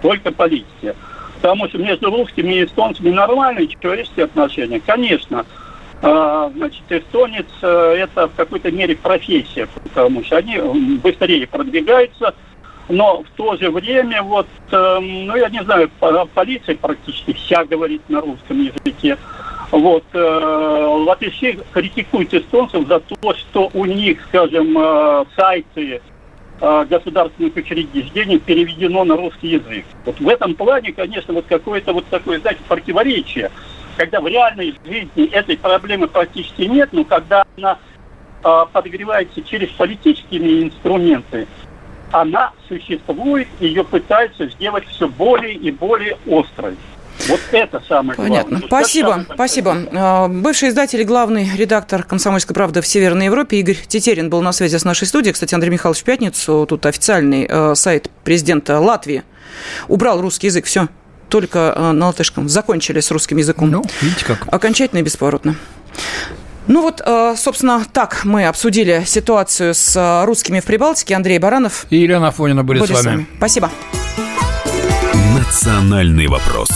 Только 0.00 0.32
политики. 0.32 0.94
Потому 1.36 1.68
что 1.68 1.78
между 1.78 2.10
русскими 2.10 2.54
и 2.54 2.64
эстонцами 2.64 3.10
нормальные 3.10 3.68
человеческие 3.68 4.24
отношения. 4.24 4.80
Конечно, 4.84 5.44
э, 6.00 6.50
значит, 6.54 6.82
эстонец 6.88 7.46
э, 7.60 7.96
это 7.98 8.28
в 8.28 8.34
какой-то 8.34 8.70
мере 8.70 8.96
профессия, 8.96 9.68
потому 9.82 10.24
что 10.24 10.38
они 10.38 10.58
быстрее 11.02 11.46
продвигаются, 11.46 12.34
но 12.88 13.22
в 13.22 13.30
то 13.36 13.56
же 13.56 13.70
время, 13.70 14.22
вот, 14.22 14.46
э, 14.70 14.98
ну, 15.00 15.36
я 15.36 15.50
не 15.50 15.62
знаю, 15.64 15.90
полиция 16.34 16.76
практически 16.76 17.34
вся 17.34 17.64
говорит 17.64 18.00
на 18.08 18.22
русском 18.22 18.58
языке. 18.58 19.18
Вот, 19.70 20.04
э, 20.12 20.18
латыши 20.18 21.58
критикуют 21.72 22.32
эстонцев 22.32 22.86
за 22.86 23.00
то, 23.00 23.34
что 23.34 23.70
у 23.74 23.84
них, 23.84 24.22
скажем, 24.28 24.76
э, 24.78 25.24
сайты 25.36 26.00
э, 26.60 26.86
государственных 26.88 27.56
учреждений 27.56 28.38
переведено 28.38 29.04
на 29.04 29.16
русский 29.16 29.48
язык. 29.48 29.84
Вот 30.04 30.20
в 30.20 30.28
этом 30.28 30.54
плане, 30.54 30.92
конечно, 30.92 31.34
вот 31.34 31.46
какое-то 31.48 31.92
вот 31.92 32.06
такое, 32.06 32.38
знаете, 32.38 32.60
противоречие, 32.68 33.50
когда 33.96 34.20
в 34.20 34.28
реальной 34.28 34.74
жизни 34.84 35.28
этой 35.30 35.56
проблемы 35.56 36.06
практически 36.06 36.62
нет, 36.62 36.90
но 36.92 37.04
когда 37.04 37.44
она 37.56 37.78
э, 38.44 38.64
подогревается 38.72 39.42
через 39.42 39.68
политические 39.70 40.62
инструменты, 40.62 41.48
она 42.12 42.52
существует, 42.68 43.48
ее 43.58 43.82
пытаются 43.82 44.48
сделать 44.48 44.86
все 44.86 45.08
более 45.08 45.54
и 45.54 45.72
более 45.72 46.16
острой. 46.26 46.76
Вот 47.28 47.40
это 47.52 47.82
самое 47.88 48.16
Понятно. 48.16 48.58
главное. 48.58 48.68
Спасибо, 48.68 49.08
самое 49.08 49.26
спасибо. 49.34 49.76
А, 49.92 50.28
бывший 50.28 50.68
издатель 50.68 51.00
и 51.00 51.04
главный 51.04 51.48
редактор 51.56 52.02
«Комсомольской 52.02 52.54
правды» 52.54 52.80
в 52.80 52.86
Северной 52.86 53.26
Европе 53.26 53.58
Игорь 53.58 53.78
Тетерин 53.86 54.30
был 54.30 54.42
на 54.42 54.52
связи 54.52 54.76
с 54.76 54.84
нашей 54.84 55.06
студией. 55.06 55.32
Кстати, 55.32 55.54
Андрей 55.54 55.70
Михайлович 55.70 56.02
в 56.02 56.04
пятницу, 56.04 56.66
тут 56.68 56.86
официальный 56.86 57.46
э, 57.48 57.74
сайт 57.74 58.10
президента 58.24 58.78
Латвии, 58.78 59.24
убрал 59.88 60.20
русский 60.20 60.48
язык, 60.48 60.66
все, 60.66 60.88
только 61.28 61.74
э, 61.74 61.92
на 61.92 62.06
латышском. 62.06 62.48
Закончили 62.48 63.00
с 63.00 63.10
русским 63.10 63.38
языком. 63.38 63.70
Ну, 63.70 63.84
видите 64.00 64.24
как. 64.24 64.46
Окончательно 64.52 65.00
и 65.00 65.02
бесповоротно. 65.02 65.56
Ну 66.68 66.82
вот, 66.82 67.00
э, 67.04 67.34
собственно, 67.36 67.84
так 67.92 68.24
мы 68.24 68.46
обсудили 68.46 69.04
ситуацию 69.06 69.74
с 69.74 70.24
русскими 70.26 70.60
в 70.60 70.64
Прибалтике. 70.64 71.14
Андрей 71.14 71.38
Баранов 71.38 71.86
и 71.90 71.96
Елена 71.96 72.28
Афонина 72.28 72.64
были, 72.64 72.80
были 72.80 72.92
с 72.92 72.94
вами. 72.94 73.02
с 73.02 73.06
вами. 73.06 73.26
Спасибо. 73.38 73.70
«Национальный 75.36 76.26
вопрос» 76.26 76.68